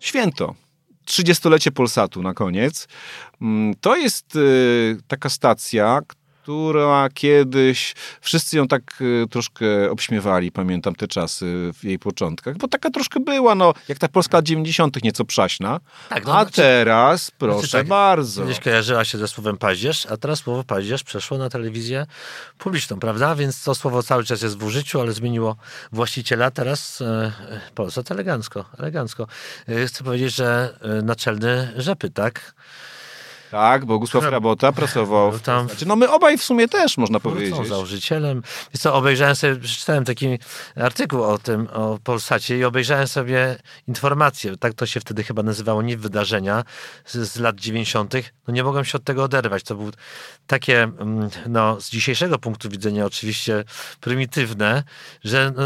Święto. 0.00 0.54
30-lecie 1.06 1.70
Polsatu 1.72 2.22
na 2.22 2.34
koniec. 2.34 2.88
Mm, 3.42 3.74
To 3.80 3.96
jest 3.96 4.36
y, 4.36 4.96
taka 5.08 5.28
stacja, 5.28 6.00
która 6.44 7.08
kiedyś 7.14 7.94
wszyscy 8.20 8.56
ją 8.56 8.68
tak 8.68 8.82
y, 9.00 9.26
troszkę 9.30 9.90
obśmiewali, 9.90 10.52
pamiętam 10.52 10.94
te 10.94 11.08
czasy 11.08 11.70
w 11.78 11.84
jej 11.84 11.98
początkach, 11.98 12.56
bo 12.56 12.68
taka 12.68 12.90
troszkę 12.90 13.20
była, 13.20 13.54
no, 13.54 13.74
jak 13.88 13.98
ta 13.98 14.08
Polska 14.08 14.38
lat 14.38 14.44
90. 14.44 15.02
nieco 15.02 15.24
przaśna. 15.24 15.80
Tak, 16.08 16.26
no, 16.26 16.38
a 16.38 16.42
znaczy- 16.42 16.56
teraz, 16.56 17.30
proszę 17.30 17.78
tak, 17.78 17.86
bardzo. 17.86 18.42
Kiedyś 18.42 18.60
kojarzyła 18.60 19.04
się 19.04 19.18
ze 19.18 19.28
słowem 19.28 19.56
paździerz, 19.56 20.06
a 20.06 20.16
teraz 20.16 20.38
słowo 20.38 20.64
paździerz 20.64 21.02
przeszło 21.04 21.38
na 21.38 21.48
telewizję 21.50 22.06
publiczną, 22.58 23.00
prawda? 23.00 23.34
Więc 23.34 23.64
to 23.64 23.74
słowo 23.74 24.02
cały 24.02 24.24
czas 24.24 24.42
jest 24.42 24.58
w 24.58 24.64
użyciu, 24.64 25.00
ale 25.00 25.12
zmieniło 25.12 25.56
właściciela. 25.92 26.50
Teraz 26.50 27.00
e, 27.00 27.06
e, 27.06 27.60
Polsat 27.74 28.10
elegancko, 28.10 28.64
elegancko. 28.78 29.26
E, 29.68 29.86
chcę 29.86 30.04
powiedzieć, 30.04 30.34
że 30.34 30.78
e, 30.80 31.02
naczelny 31.02 31.72
Rzepy, 31.76 32.10
tak? 32.10 32.54
Tak, 33.50 33.84
Bogusław 33.84 34.24
No, 34.24 34.30
Rabota 34.30 34.72
pracował 34.72 35.32
w 35.32 35.42
tam- 35.42 35.66
Polsacie. 35.66 35.86
No 35.86 35.96
my 35.96 36.10
obaj 36.10 36.38
w 36.38 36.44
sumie 36.44 36.68
też, 36.68 36.98
można 36.98 37.18
Są 37.18 37.22
powiedzieć. 37.22 37.68
założycielem. 37.68 38.42
Wiesz 38.74 38.82
co, 38.82 38.94
obejrzałem 38.94 39.36
sobie, 39.36 39.56
przeczytałem 39.56 40.04
taki 40.04 40.38
artykuł 40.76 41.22
o 41.22 41.38
tym, 41.38 41.68
o 41.72 41.98
Polsacie 42.04 42.58
i 42.58 42.64
obejrzałem 42.64 43.06
sobie 43.08 43.56
informacje, 43.88 44.56
tak 44.56 44.74
to 44.74 44.86
się 44.86 45.00
wtedy 45.00 45.24
chyba 45.24 45.42
nazywało, 45.42 45.82
nie 45.82 45.96
wydarzenia 45.96 46.64
z, 47.06 47.32
z 47.32 47.36
lat 47.38 47.56
90. 47.56 48.14
No 48.48 48.54
nie 48.54 48.64
mogłem 48.64 48.84
się 48.84 48.98
od 48.98 49.04
tego 49.04 49.24
oderwać. 49.24 49.62
To 49.62 49.74
było 49.74 49.90
takie, 50.46 50.82
mm, 50.82 51.28
no 51.46 51.80
z 51.80 51.90
dzisiejszego 51.90 52.38
punktu 52.38 52.68
widzenia 52.68 53.06
oczywiście 53.06 53.64
prymitywne, 54.00 54.82
że 55.24 55.52
no, 55.56 55.62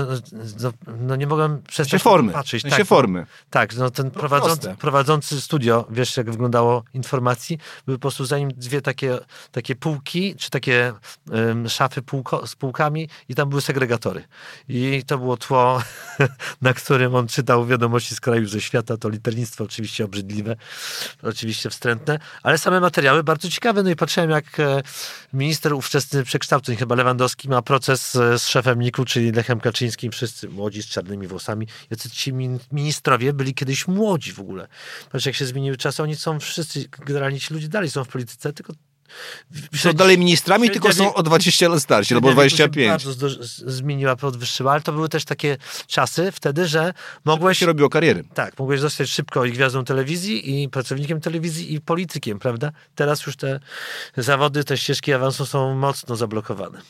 no, 0.62 0.72
no 1.00 1.16
nie 1.16 1.26
mogłem 1.26 1.62
przestać 1.62 1.90
sensie 1.90 2.02
formy. 2.04 2.32
patrzeć. 2.32 2.60
W 2.60 2.62
sensie 2.62 2.76
tak, 2.78 2.86
formy. 2.86 3.26
tak, 3.50 3.76
no 3.76 3.90
ten 3.90 4.10
prowadzący, 4.10 4.60
proste. 4.62 4.80
prowadzący 4.80 5.40
studio, 5.40 5.86
wiesz 5.90 6.16
jak 6.16 6.30
wyglądało 6.30 6.82
informacji, 6.94 7.58
były 7.86 7.98
po 7.98 8.02
prostu 8.02 8.24
za 8.24 8.38
nim 8.38 8.50
dwie 8.56 8.82
takie, 8.82 9.18
takie 9.52 9.76
półki, 9.76 10.34
czy 10.36 10.50
takie 10.50 10.92
em, 11.32 11.68
szafy 11.68 12.02
półko, 12.02 12.46
z 12.46 12.56
półkami 12.56 13.08
i 13.28 13.34
tam 13.34 13.48
były 13.48 13.62
segregatory. 13.62 14.24
I 14.68 15.02
to 15.06 15.18
było 15.18 15.36
tło, 15.36 15.82
na 16.62 16.74
którym 16.74 17.14
on 17.14 17.28
czytał 17.28 17.66
wiadomości 17.66 18.14
z 18.14 18.20
kraju 18.20 18.48
ze 18.48 18.60
świata, 18.60 18.96
to 18.96 19.08
liternictwo 19.08 19.64
oczywiście 19.64 20.04
obrzydliwe, 20.04 20.56
oczywiście 21.22 21.70
wstrętne, 21.70 22.18
ale 22.42 22.58
same 22.58 22.80
materiały 22.80 23.24
bardzo 23.24 23.50
ciekawe. 23.50 23.82
No 23.82 23.90
i 23.90 23.96
patrzyłem 23.96 24.30
jak 24.30 24.60
e, 24.60 24.82
minister 25.32 25.72
ówczesny 25.72 26.24
przekształceń, 26.24 26.76
chyba 26.76 26.94
Lewandowski, 26.94 27.48
ma 27.48 27.62
proces 27.62 28.16
e, 28.16 28.38
z 28.38 28.48
szefem 28.48 28.80
Niku, 28.80 29.04
czyli 29.04 29.32
Lechem 29.32 29.60
Kaczyńskim, 29.60 30.12
wszyscy 30.12 30.48
młodzi 30.48 30.82
z 30.82 30.86
czarnymi 30.86 31.26
włosami. 31.26 31.66
Jacy 31.90 32.10
ci 32.10 32.32
min- 32.32 32.58
ministrowie 32.72 33.32
byli 33.32 33.54
kiedyś 33.54 33.88
młodzi 33.88 34.32
w 34.32 34.40
ogóle. 34.40 34.68
Patrz, 35.12 35.26
jak 35.26 35.34
się 35.34 35.46
zmieniły 35.46 35.76
czasy, 35.76 36.02
oni 36.02 36.16
są 36.16 36.40
wszyscy, 36.40 36.88
generalnie 37.06 37.40
ci 37.40 37.54
ludzie 37.54 37.57
dalej 37.66 37.90
są 37.90 38.04
w 38.04 38.08
polityce, 38.08 38.52
tylko 38.52 38.72
Są 39.76 39.92
dalej 39.92 40.18
ministrami, 40.18 40.70
tylko 40.70 40.92
są 40.92 41.14
o 41.14 41.22
20 41.22 41.68
lat 41.68 41.82
starsi, 41.82 42.14
albo 42.14 42.28
Średnia 42.28 42.44
wieku 42.44 42.56
się 42.56 42.68
25. 42.68 43.04
Bardzo 43.04 43.28
zmieniła, 43.72 44.16
podwyższyła, 44.16 44.72
ale 44.72 44.80
to 44.80 44.92
były 44.92 45.08
też 45.08 45.24
takie 45.24 45.56
czasy 45.86 46.32
wtedy, 46.32 46.66
że 46.66 46.92
mogłeś... 47.24 47.58
się 47.58 47.66
robiło 47.66 47.88
kariery. 47.88 48.24
Tak, 48.34 48.58
mogłeś 48.58 48.80
zostać 48.80 49.08
szybko 49.08 49.44
i 49.44 49.52
gwiazdą 49.52 49.84
telewizji, 49.84 50.62
i 50.62 50.68
pracownikiem 50.68 51.20
telewizji, 51.20 51.74
i 51.74 51.80
politykiem, 51.80 52.38
prawda? 52.38 52.72
Teraz 52.94 53.26
już 53.26 53.36
te 53.36 53.60
zawody, 54.16 54.64
te 54.64 54.76
ścieżki 54.76 55.12
awansu 55.12 55.46
są 55.46 55.74
mocno 55.74 56.16
zablokowane. 56.16 56.80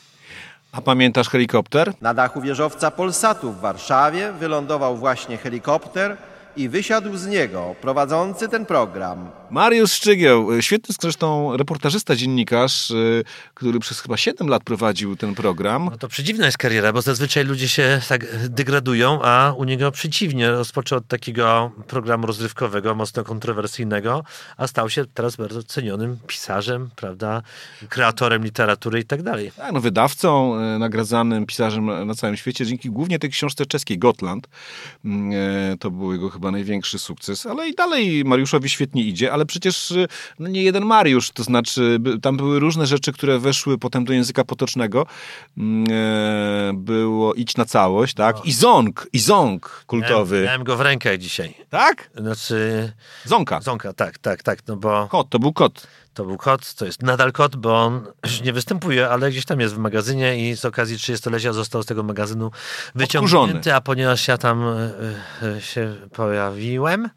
A 0.71 0.81
pamiętasz 0.81 1.29
helikopter? 1.29 1.93
Na 2.01 2.13
dachu 2.13 2.41
wieżowca 2.41 2.91
Polsatu 2.91 3.51
w 3.51 3.59
Warszawie 3.59 4.31
wylądował 4.31 4.97
właśnie 4.97 5.37
helikopter 5.37 6.17
i 6.55 6.69
wysiadł 6.69 7.17
z 7.17 7.27
niego 7.27 7.75
prowadzący 7.81 8.47
ten 8.49 8.65
program. 8.65 9.29
Mariusz 9.51 9.91
Szczygieł, 9.91 10.53
y, 10.53 10.61
świetny 10.61 10.95
zresztą 11.01 11.57
reportażysta, 11.57 12.15
dziennikarz, 12.15 12.91
y, 12.91 13.23
który 13.53 13.79
przez 13.79 13.99
chyba 13.99 14.17
7 14.17 14.47
lat 14.47 14.63
prowadził 14.63 15.15
ten 15.15 15.35
program. 15.35 15.85
No 15.91 15.97
to 15.97 16.07
przedziwna 16.07 16.45
jest 16.45 16.57
kariera, 16.57 16.93
bo 16.93 17.01
zazwyczaj 17.01 17.45
ludzie 17.45 17.69
się 17.69 18.01
tak 18.09 18.49
degradują, 18.49 19.21
a 19.23 19.53
u 19.57 19.63
niego 19.63 19.91
przeciwnie. 19.91 20.51
Rozpoczął 20.51 20.97
od 20.97 21.07
takiego 21.07 21.71
programu 21.87 22.27
rozrywkowego, 22.27 22.95
mocno 22.95 23.23
kontrowersyjnego, 23.23 24.23
a 24.57 24.67
stał 24.67 24.89
się 24.89 25.05
teraz 25.13 25.35
bardzo 25.35 25.63
cenionym 25.63 26.17
pisarzem, 26.27 26.89
prawda, 26.95 27.41
kreatorem 27.89 28.43
literatury 28.43 28.99
i 28.99 29.05
tak 29.05 29.23
dalej. 29.23 29.51
Tak, 29.57 29.71
no, 29.73 29.79
wydawcą, 29.79 30.55
y, 30.75 30.79
nagradzanym 30.79 31.45
pisarzem 31.45 32.07
na 32.07 32.15
całym 32.15 32.37
świecie, 32.37 32.65
dzięki 32.65 32.89
głównie 32.89 33.19
tej 33.19 33.29
książce 33.29 33.65
czeskiej 33.65 33.97
Gotland. 33.99 34.47
Mm, 35.05 35.29
To 35.79 35.91
był 35.91 36.13
jego 36.13 36.29
chyba 36.29 36.48
największy 36.51 36.99
sukces, 36.99 37.45
ale 37.45 37.69
i 37.69 37.75
dalej 37.75 38.25
Mariuszowi 38.25 38.69
świetnie 38.69 39.03
idzie, 39.03 39.31
ale 39.31 39.45
przecież 39.45 39.91
y, 39.91 40.07
no, 40.39 40.47
nie 40.47 40.63
jeden 40.63 40.85
Mariusz, 40.85 41.31
to 41.31 41.43
znaczy 41.43 41.99
tam 42.21 42.37
były 42.37 42.59
różne 42.59 42.87
rzeczy, 42.87 43.11
które 43.11 43.39
weszły 43.39 43.77
potem 43.77 44.05
do 44.05 44.13
języka 44.13 44.43
potocznego. 44.43 45.05
Mm, 45.57 45.85
e, 45.91 46.73
Było 46.73 47.33
Idź 47.33 47.57
na 47.57 47.65
całość, 47.65 48.13
tak? 48.13 48.45
I 48.45 48.51
Ząg, 48.51 49.07
i 49.13 49.19
Ząg 49.19 49.83
kultowy. 49.87 50.35
Miałem, 50.35 50.45
miałem 50.45 50.63
go 50.63 50.77
w 50.77 50.81
rękach 50.81 51.17
dzisiaj. 51.17 51.53
Tak? 51.69 52.09
Znaczy, 52.15 52.91
Ząka. 53.25 53.61
Zonka, 53.61 53.93
tak, 53.93 54.17
tak, 54.17 54.43
tak, 54.43 54.59
no 54.67 54.75
bo 54.75 55.07
Kot, 55.07 55.29
to 55.29 55.39
był 55.39 55.53
kot. 55.53 55.87
To 56.19 56.25
był 56.25 56.37
kot, 56.37 56.73
to 56.73 56.85
jest 56.85 57.01
nadal 57.03 57.31
kot, 57.31 57.55
bo 57.55 57.83
on 57.83 58.05
już 58.25 58.41
nie 58.45 58.53
występuje, 58.53 59.09
ale 59.09 59.31
gdzieś 59.31 59.45
tam 59.45 59.59
jest 59.59 59.75
w 59.75 59.77
magazynie 59.77 60.49
i 60.49 60.55
z 60.57 60.65
okazji 60.65 60.97
30-lecia 60.97 61.53
został 61.53 61.83
z 61.83 61.85
tego 61.85 62.03
magazynu 62.03 62.51
wyciągnięty, 62.95 63.37
Odkurzony. 63.47 63.75
a 63.75 63.81
ponieważ 63.81 64.27
ja 64.27 64.37
tam 64.37 64.63
e, 64.63 64.91
e, 65.57 65.61
się 65.61 65.95
pojawiłem, 66.13 67.09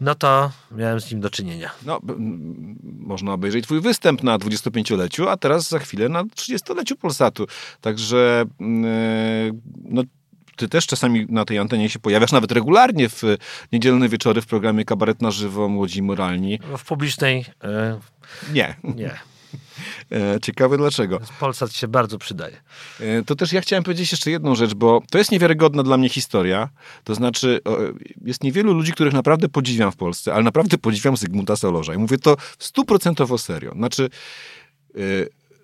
no 0.00 0.14
to 0.14 0.50
miałem 0.70 1.00
z 1.00 1.10
nim 1.10 1.20
do 1.20 1.30
czynienia. 1.30 1.70
No, 1.86 2.00
b- 2.02 2.12
m, 2.12 2.76
można 2.82 3.32
obejrzeć 3.32 3.64
twój 3.64 3.80
występ 3.80 4.22
na 4.22 4.38
25-leciu, 4.38 5.28
a 5.28 5.36
teraz 5.36 5.68
za 5.68 5.78
chwilę 5.78 6.08
na 6.08 6.24
30-leciu 6.24 6.96
Polsatu. 6.96 7.46
Także 7.80 8.44
mm, 8.60 8.84
e, 8.84 9.60
no, 9.84 10.02
ty 10.60 10.68
też 10.68 10.86
czasami 10.86 11.26
na 11.28 11.44
tej 11.44 11.58
antenie 11.58 11.88
się 11.88 11.98
pojawiasz, 11.98 12.32
nawet 12.32 12.52
regularnie 12.52 13.08
w 13.08 13.22
niedzielne 13.72 14.08
wieczory 14.08 14.40
w 14.42 14.46
programie 14.46 14.84
Kabaret 14.84 15.22
na 15.22 15.30
żywo, 15.30 15.68
Młodzi 15.68 16.02
Moralni. 16.02 16.58
No, 16.70 16.76
W 16.78 16.84
publicznej 16.84 17.44
e, 17.64 17.98
Nie. 18.52 18.76
nie. 18.84 19.10
E, 20.12 20.40
Ciekawe 20.40 20.76
dlaczego. 20.76 21.20
Polsat 21.40 21.72
się 21.72 21.88
bardzo 21.88 22.18
przydaje. 22.18 22.56
E, 23.00 23.22
To 23.24 23.34
też 23.36 23.52
ja 23.52 23.60
chciałem 23.60 23.84
powiedzieć 23.84 24.12
jeszcze 24.12 24.30
jedną 24.30 24.54
rzecz, 24.54 24.74
bo 24.74 25.02
to 25.10 25.18
jest 25.18 25.32
niewiarygodna 25.32 25.82
dla 25.82 25.96
mnie 25.96 26.08
historia. 26.08 26.68
To 27.04 27.14
znaczy, 27.14 27.60
jest 28.24 28.44
niewielu 28.44 28.74
ludzi, 28.74 28.92
których 28.92 29.12
naprawdę 29.12 29.48
podziwiam 29.48 29.92
w 29.92 29.96
Polsce, 29.96 30.34
ale 30.34 30.42
naprawdę 30.42 30.78
podziwiam 30.78 31.16
Zygmunta 31.16 31.56
Solorza. 31.56 31.94
I 31.94 31.98
mówię 31.98 32.18
to 32.18 32.36
stuprocentowo 32.58 33.38
serio. 33.38 33.72
Znaczy, 33.72 34.10
e, 34.94 34.98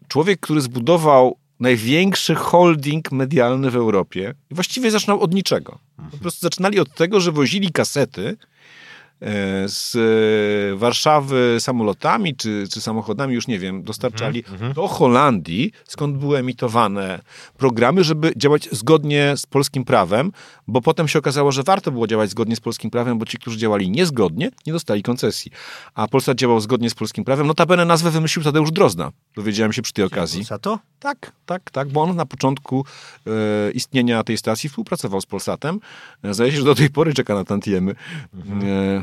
człowiek, 0.08 0.40
który 0.40 0.60
zbudował 0.60 1.38
największy 1.60 2.34
holding 2.34 3.12
medialny 3.12 3.70
w 3.70 3.76
Europie 3.76 4.34
i 4.50 4.54
właściwie 4.54 4.90
zaczynał 4.90 5.20
od 5.20 5.34
niczego. 5.34 5.78
Po 6.10 6.16
prostu 6.18 6.40
zaczynali 6.40 6.80
od 6.80 6.94
tego, 6.94 7.20
że 7.20 7.32
wozili 7.32 7.72
kasety 7.72 8.36
z 9.66 9.96
e, 9.96 10.76
Warszawy 10.76 11.56
samolotami 11.60 12.36
czy, 12.36 12.64
czy 12.72 12.80
samochodami, 12.80 13.34
już 13.34 13.46
nie 13.46 13.58
wiem, 13.58 13.82
dostarczali 13.82 14.44
do 14.74 14.88
Holandii, 14.88 15.72
skąd 15.84 16.16
były 16.16 16.38
emitowane 16.38 17.20
programy, 17.58 18.04
żeby 18.04 18.32
działać 18.36 18.68
zgodnie 18.72 19.34
z 19.36 19.46
polskim 19.46 19.84
prawem, 19.84 20.32
bo 20.68 20.80
potem 20.80 21.08
się 21.08 21.18
okazało, 21.18 21.52
że 21.52 21.62
warto 21.62 21.92
było 21.92 22.06
działać 22.06 22.30
zgodnie 22.30 22.56
z 22.56 22.60
polskim 22.60 22.90
prawem, 22.90 23.18
bo 23.18 23.26
ci, 23.26 23.38
którzy 23.38 23.58
działali 23.58 23.90
niezgodnie, 23.90 24.50
nie 24.66 24.72
dostali 24.72 25.02
koncesji. 25.02 25.52
A 25.94 26.08
Polsat 26.08 26.36
działał 26.36 26.60
zgodnie 26.60 26.90
z 26.90 26.94
polskim 26.94 27.24
prawem. 27.24 27.46
Notabene 27.46 27.84
nazwę 27.84 28.10
wymyślił 28.10 28.44
Tadeusz 28.44 28.70
Drozda. 28.70 29.10
Dowiedziałem 29.34 29.72
się 29.72 29.82
przy 29.82 29.92
tej 29.92 30.04
okazji. 30.04 30.40
Polsatu? 30.40 30.78
Tak, 31.00 31.32
tak, 31.46 31.70
tak, 31.70 31.88
bo 31.88 32.02
on 32.02 32.16
na 32.16 32.26
początku 32.26 32.84
e, 33.26 33.70
istnienia 33.70 34.24
tej 34.24 34.38
stacji 34.38 34.68
współpracował 34.68 35.20
z 35.20 35.26
Polsatem. 35.26 35.80
E, 36.22 36.34
Zdaje 36.34 36.52
się, 36.52 36.58
że 36.58 36.64
do 36.64 36.74
tej 36.74 36.90
pory 36.90 37.14
czeka 37.14 37.34
na 37.34 37.44
tantiemy. 37.44 37.94
E, 38.62 39.02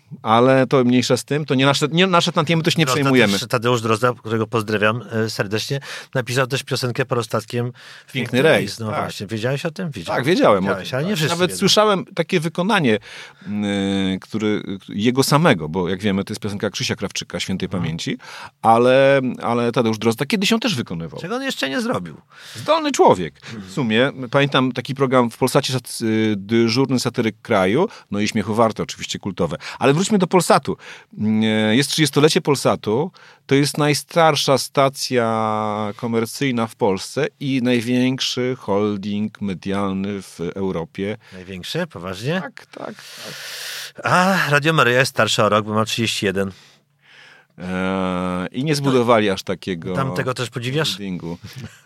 ale 0.21 0.67
to 0.67 0.83
mniejsza 0.83 1.17
z 1.17 1.25
tym, 1.25 1.45
to 1.45 1.55
nie 1.55 1.65
nasze, 1.65 1.87
nie, 1.91 2.07
nasze 2.07 2.31
tantiemy 2.31 2.63
się 2.71 2.71
nie 2.77 2.85
Drozda 2.85 3.01
przejmujemy. 3.01 3.39
Też, 3.39 3.47
Tadeusz 3.49 3.81
Drozda, 3.81 4.13
którego 4.13 4.47
pozdrawiam 4.47 5.03
e, 5.11 5.29
serdecznie, 5.29 5.79
napisał 6.15 6.47
też 6.47 6.63
piosenkę 6.63 7.05
parostatkiem 7.05 7.71
Piękny 8.13 8.41
rejs, 8.41 8.79
No 8.79 8.91
tak. 8.91 9.01
właśnie, 9.01 9.27
wiedziałeś 9.27 9.65
o 9.65 9.71
tym? 9.71 9.91
Wiedziałem. 9.91 10.17
Tak, 10.23 10.25
wiedziałem. 10.25 10.63
Wiedziałeś, 10.63 10.89
tym, 10.89 10.97
ale 10.97 11.03
nie 11.05 11.11
tak. 11.11 11.17
wszyscy 11.17 11.35
Nawet 11.35 11.49
wiedzą. 11.51 11.59
słyszałem 11.59 12.05
takie 12.15 12.39
wykonanie, 12.39 12.91
yy, 13.47 14.19
który, 14.21 14.63
jego 14.89 15.23
samego, 15.23 15.69
bo 15.69 15.89
jak 15.89 16.01
wiemy, 16.01 16.23
to 16.23 16.31
jest 16.33 16.41
piosenka 16.41 16.69
Krzysia 16.69 16.95
Krawczyka, 16.95 17.39
świętej 17.39 17.65
Mhm. 17.67 17.83
pamięci, 17.83 18.17
ale, 18.61 19.21
ale 19.41 19.71
Tadeusz 19.71 19.97
Drozda 19.97 20.25
kiedyś 20.25 20.51
ją 20.51 20.59
też 20.59 20.75
wykonywał. 20.75 21.19
Czego 21.21 21.35
on 21.35 21.43
jeszcze 21.43 21.69
nie 21.69 21.81
zrobił? 21.81 22.17
Zdolny 22.55 22.91
człowiek. 22.91 23.41
W 23.67 23.71
sumie, 23.71 24.11
pamiętam 24.31 24.71
taki 24.71 24.95
program 24.95 25.29
w 25.31 25.37
Polsacie 25.37 25.73
y, 26.01 26.33
dyżurny 26.37 26.99
satyryk 26.99 27.35
kraju, 27.41 27.87
no 28.11 28.19
i 28.19 28.27
śmiechu 28.27 28.55
warte, 28.55 28.83
oczywiście 28.83 29.19
kultowe. 29.19 29.57
Ale 29.79 29.93
wróćmy 30.01 30.17
do 30.17 30.27
Polsatu. 30.27 30.77
Mm, 31.17 31.43
e, 31.43 31.75
Jest 31.75 31.91
30-lecie 31.91 32.41
Polsatu, 32.41 33.11
to 33.45 33.55
jest 33.55 33.77
najstarsza 33.77 34.57
stacja 34.57 35.93
komercyjna 35.95 36.67
w 36.67 36.75
Polsce 36.75 37.27
i 37.39 37.61
największy 37.63 38.55
holding 38.59 39.41
medialny 39.41 40.21
w 40.21 40.39
Europie. 40.55 41.17
Największy, 41.33 41.87
poważnie? 41.87 42.41
Tak, 42.41 42.65
tak. 42.65 42.95
A 44.03 44.37
Radio 44.49 44.73
Maryja 44.73 44.99
jest 44.99 45.09
starsza 45.09 45.45
o 45.45 45.49
rok, 45.49 45.65
bo 45.65 45.73
ma 45.73 45.85
31. 45.85 46.51
E, 47.61 48.47
I 48.51 48.63
nie 48.63 48.75
zbudowali 48.75 49.29
aż 49.29 49.43
takiego. 49.43 49.93
Tam 49.95 50.13
tego 50.13 50.33
też 50.33 50.49
podziwiasz? 50.49 50.89
holdingu. 50.89 51.37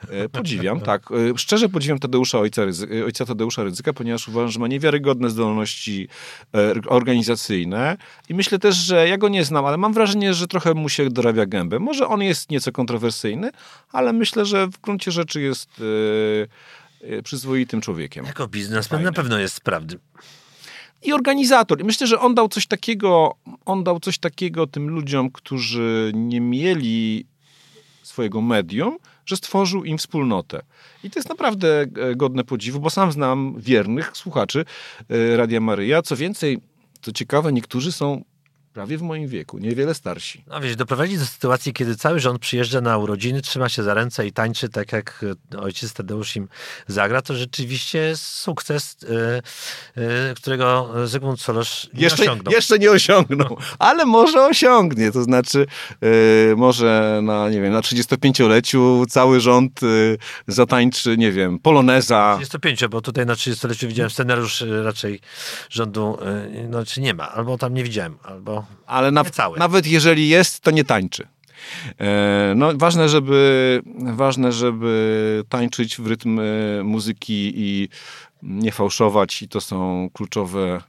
E, 0.10 0.30
Podziwiam, 0.30 0.82
tak. 0.82 1.10
E, 1.12 1.38
Szczerze 1.38 1.70
podziwiam 1.70 2.00
Tadeusza, 2.00 2.40
ojca, 2.40 2.62
Ryzy- 2.66 3.00
e, 3.02 3.06
ojca 3.06 3.26
Tadeusza 3.26 3.64
Rydzyka, 3.64 3.94
ponieważ 3.94 4.28
uważam, 4.28 4.52
że 4.52 4.60
ma 4.60 4.68
niewiarygodne 4.68 5.30
zdolności 5.30 6.08
e, 6.56 6.74
organizacyjne 6.88 7.98
i 8.30 8.34
myślę 8.34 8.60
też, 8.60 8.76
że 8.76 9.08
ja 9.08 9.18
go 9.18 9.30
nie 9.30 9.46
znam, 9.46 9.66
ale 9.66 9.78
mam 9.78 9.94
wrażenie, 9.94 10.34
że 10.34 10.48
trochę 10.48 10.74
mu 10.74 10.90
się 10.90 11.10
dorabia 11.10 11.46
gębę. 11.46 11.80
Może 11.80 12.08
on 12.08 12.22
jest 12.22 12.50
nieco 12.52 12.72
kontrowersyjny, 12.72 13.50
ale 13.92 14.14
myślę, 14.14 14.46
że 14.46 14.68
w 14.68 14.82
gruncie 14.82 15.12
rzeczy 15.12 15.42
jest 15.42 15.70
e, 17.02 17.22
przyzwoitym 17.22 17.82
człowiekiem. 17.82 18.26
Jako 18.26 18.48
biznesmen 18.48 19.04
na 19.04 19.12
pewno 19.12 19.40
jest 19.40 19.56
sprawny. 19.56 19.94
I 21.04 21.14
organizator. 21.14 21.82
I 21.82 21.84
myślę, 21.84 22.08
że 22.08 22.20
on 22.20 22.36
dał 22.36 22.50
coś 22.50 22.68
takiego, 22.68 23.36
on 23.66 23.84
dał 23.84 24.00
coś 24.00 24.18
takiego 24.18 24.68
tym 24.68 24.90
ludziom, 24.90 25.32
którzy 25.32 26.12
nie 26.16 26.42
mieli 26.42 27.26
swojego 28.04 28.42
medium, 28.42 28.98
że 29.26 29.36
stworzył 29.36 29.84
im 29.84 29.98
wspólnotę. 29.98 30.62
I 31.04 31.10
to 31.10 31.20
jest 31.20 31.30
naprawdę 31.30 31.82
e, 31.82 32.16
godne 32.16 32.44
podziwu, 32.44 32.80
bo 32.80 32.90
sam 32.90 33.12
znam 33.12 33.56
wiernych 33.60 34.18
słuchaczy 34.18 34.66
e, 35.10 35.38
Radia 35.38 35.62
Maryja. 35.62 36.02
Co 36.02 36.16
więcej, 36.16 36.60
co 37.02 37.12
ciekawe, 37.12 37.54
niektórzy 37.54 37.92
są 37.92 38.24
prawie 38.76 38.98
w 38.98 39.02
moim 39.02 39.28
wieku, 39.28 39.58
niewiele 39.58 39.94
starsi. 39.94 40.44
No 40.48 40.62
wiesz, 40.62 40.76
doprowadzić 40.76 41.20
do 41.20 41.26
sytuacji, 41.26 41.74
kiedy 41.74 41.96
cały 41.96 42.20
rząd 42.20 42.40
przyjeżdża 42.40 42.82
na 42.82 42.98
urodziny, 42.98 43.42
trzyma 43.42 43.70
się 43.70 43.84
za 43.84 43.94
ręce 43.94 44.28
i 44.28 44.32
tańczy 44.32 44.70
tak, 44.70 44.92
jak 44.92 45.26
e, 45.54 45.60
ojciec 45.60 45.94
Tadeusz 45.94 46.36
im 46.36 46.48
zagra, 46.88 47.22
to 47.22 47.36
rzeczywiście 47.36 48.00
jest 48.00 48.24
sukces, 48.24 48.98
e, 49.04 50.02
e, 50.02 50.34
którego 50.36 50.94
Zygmunt 51.06 51.42
Solosz 51.42 51.90
nie 51.94 52.02
Jeszcze, 52.02 52.24
osiągnął. 52.24 52.54
jeszcze 52.54 52.80
nie 52.80 52.92
osiągnął, 52.92 53.58
ale 53.80 54.06
może 54.06 54.46
osiągnie. 54.46 55.12
To 55.12 55.24
znaczy, 55.24 55.66
e, 56.52 56.56
może 56.56 57.20
na, 57.24 57.50
nie 57.50 57.62
wiem, 57.62 57.74
na 57.74 57.82
35-leciu 57.82 59.06
cały 59.10 59.40
rząd 59.40 59.80
zatańczy, 60.48 61.18
nie 61.18 61.32
wiem, 61.32 61.60
poloneza. 61.60 62.34
35, 62.36 62.88
bo 62.88 63.02
tutaj 63.02 63.26
na 63.26 63.34
30-leciu 63.34 63.88
widziałem 63.88 64.10
scenariusz 64.10 64.64
raczej 64.84 65.20
rządu, 65.70 66.18
no 66.70 66.86
czy 66.86 67.02
nie 67.02 67.14
ma, 67.14 67.32
albo 67.32 67.58
tam 67.58 67.74
nie 67.74 67.84
widziałem, 67.84 68.18
albo 68.24 68.65
Ale 68.88 69.12
na, 69.12 69.24
nawet 69.58 69.88
jeżeli 69.88 70.30
jest, 70.30 70.60
to 70.60 70.72
nie 70.72 70.84
tańczy. 70.84 71.28
E, 72.00 72.54
No, 72.56 72.70
ważne, 72.76 73.10
żeby, 73.10 73.82
ważne, 74.14 74.52
żeby 74.52 75.44
tańczyć 75.50 75.98
w 75.98 76.08
rytm 76.08 76.40
e, 76.40 76.44
muzyki 76.84 77.54
i 77.56 77.90
nie 78.44 78.72
fałszować, 78.72 79.42
i 79.42 79.48
to 79.48 79.62
są 79.62 80.10
kluczowe 80.14 80.82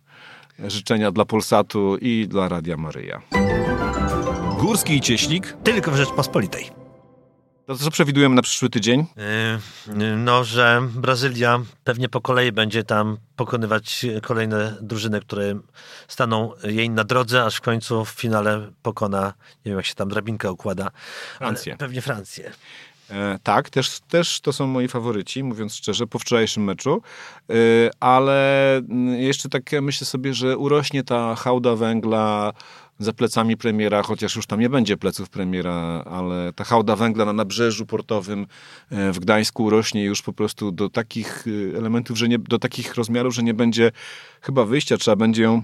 życzenia 0.59 1.13
dla 1.13 1.25
Polsatu 1.25 1.97
i 2.01 2.27
dla 2.29 2.49
Radia 2.49 2.77
Maryja. 2.77 3.23
Górski 4.61 4.97
i 4.97 5.01
Cieślik. 5.01 5.57
tylko 5.65 5.91
w 5.91 5.97
Rzeczpospolitej. 5.97 6.86
To 7.67 7.77
co 7.77 7.91
przewidujemy 7.91 8.35
na 8.35 8.43
przyszły 8.43 8.71
tydzień? 8.71 9.07
Yy, 9.87 10.17
No, 10.17 10.45
że 10.45 10.89
Brazylia 10.95 11.61
pewnie 11.85 12.09
po 12.09 12.21
kolei 12.21 12.53
będzie 12.53 12.85
tam 12.85 13.19
pokonywać 13.37 14.07
kolejne 14.23 14.77
drużyny, 14.81 15.21
które 15.21 15.59
staną 16.09 16.53
jej 16.65 16.91
na 16.91 17.05
drodze, 17.05 17.45
aż 17.45 17.57
w 17.57 17.61
końcu 17.61 18.05
w 18.05 18.11
finale 18.11 18.71
pokona, 18.83 19.33
nie 19.65 19.71
wiem 19.71 19.77
jak 19.77 19.87
się 19.87 19.95
tam 19.95 20.09
drabinka 20.09 20.51
układa, 20.51 20.91
Francję. 21.39 21.77
pewnie 21.77 22.03
Francję. 22.03 22.53
E, 23.11 23.39
tak, 23.43 23.71
też, 23.71 24.01
też 24.01 24.41
to 24.41 24.53
są 24.53 24.67
moi 24.67 24.89
faworyci, 24.89 25.45
mówiąc 25.45 25.75
szczerze, 25.75 26.07
po 26.07 26.19
wczorajszym 26.19 26.65
meczu, 26.65 27.03
e, 27.51 27.55
ale 28.01 28.77
mm, 28.77 29.15
jeszcze 29.15 29.49
tak 29.49 29.63
myślę 29.83 30.07
sobie, 30.07 30.35
że 30.35 30.57
urośnie 30.59 31.05
ta 31.05 31.35
hałda 31.35 31.77
węgla 31.77 32.53
za 32.99 33.13
plecami 33.13 33.57
premiera, 33.57 34.03
chociaż 34.03 34.37
już 34.37 34.47
tam 34.47 34.61
nie 34.61 34.69
będzie 34.69 34.97
pleców 34.97 35.31
premiera, 35.31 36.05
ale 36.11 36.53
ta 36.53 36.65
hałda 36.65 36.97
węgla 36.97 37.25
na 37.25 37.33
nabrzeżu 37.33 37.87
portowym 37.87 38.47
e, 38.91 39.13
w 39.13 39.19
Gdańsku 39.19 39.65
urośnie 39.65 40.05
już 40.05 40.23
po 40.23 40.33
prostu 40.33 40.73
do 40.73 40.89
takich 40.89 41.45
e, 41.75 41.79
elementów, 41.79 42.19
że 42.19 42.29
nie, 42.29 42.39
do 42.39 42.59
takich 42.59 42.95
rozmiarów, 42.95 43.35
że 43.35 43.43
nie 43.43 43.55
będzie 43.55 43.93
chyba 44.41 44.65
wyjścia, 44.65 44.97
trzeba 44.97 45.17
będzie 45.17 45.43
ją 45.43 45.63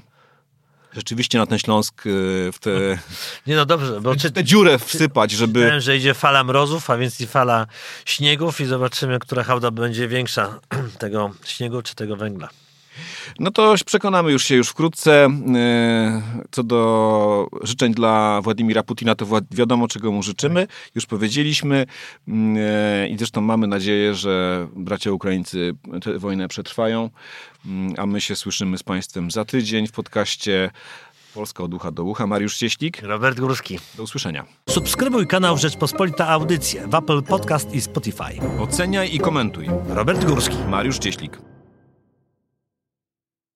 rzeczywiście 0.93 1.39
na 1.39 1.47
ten 1.47 1.59
Śląsk 1.59 2.07
e, 2.07 2.11
w 2.53 2.59
tę 2.61 2.71
Nie 3.47 3.57
no 3.57 3.67
dobrze, 3.67 4.01
bo 4.01 4.17
czy, 4.17 4.31
tę 4.31 4.45
dziurę 4.45 4.79
wsypać, 4.79 5.31
żeby... 5.31 5.61
Czytałem, 5.61 5.81
że 5.81 5.97
idzie 5.97 6.15
fala 6.15 6.45
mrozów, 6.45 6.91
a 6.91 6.97
więc 6.97 7.21
i 7.21 7.27
fala 7.27 7.67
śniegów 8.05 8.61
i 8.61 8.65
zobaczymy, 8.65 9.19
która 9.19 9.45
hałda 9.45 9.71
będzie 9.71 10.09
większa, 10.09 10.61
tego 10.99 11.31
śniegu 11.45 11.83
czy 11.83 11.95
tego 11.95 12.17
węgla. 12.17 12.49
No 13.39 13.51
to 13.51 13.75
przekonamy 13.87 14.33
już 14.33 14.45
się 14.45 14.55
już 14.57 14.69
wkrótce. 14.69 15.29
E, 15.55 16.23
Co 16.51 16.63
do 16.63 17.49
życzeń 17.63 17.95
dla 17.95 18.41
Władimira 18.43 18.83
Putina, 18.83 19.15
to 19.15 19.27
wiadomo, 19.51 19.89
czego 19.89 20.13
mu 20.13 20.23
życzymy. 20.23 20.67
Już 20.95 21.07
powiedzieliśmy 21.07 21.87
Mm, 22.29 22.57
e, 23.05 23.09
i 23.09 23.19
zresztą 23.19 23.41
mamy 23.41 23.67
nadzieję, 23.67 24.15
że 24.15 24.67
bracia 24.77 25.13
Ukraińcy 25.13 25.75
tę 26.03 26.19
wojnę 26.19 26.49
przetrwają, 26.49 27.11
Mm, 27.67 27.95
a 27.99 28.07
my 28.07 28.21
się 28.21 28.37
słyszymy 28.37 28.79
z 28.79 28.83
Państwem 28.83 29.31
za 29.31 29.45
tydzień 29.45 29.87
w 29.87 29.93
podcaście 29.93 30.71
Polska 31.35 31.65
od 31.65 31.75
ucha 31.75 31.91
do 31.91 32.05
ucha. 32.05 32.27
Mariusz 32.27 32.57
Cieślik, 32.57 33.03
Robert 33.03 33.41
Górski. 33.41 33.79
do 33.97 34.03
usłyszenia. 34.03 34.45
Subskrybuj 34.71 35.27
kanał 35.27 35.59
Rzeczpospolita 35.59 36.29
Audycje 36.29 36.87
w 36.89 36.95
Apple 36.95 37.23
Podcast 37.23 37.75
i 37.75 37.81
Spotify. 37.81 38.59
Oceniaj 38.61 39.15
i 39.15 39.19
komentuj. 39.19 39.67
Robert 39.89 40.25
Górski. 40.25 40.57
Mariusz 40.71 40.99
Cieślik. 40.99 41.52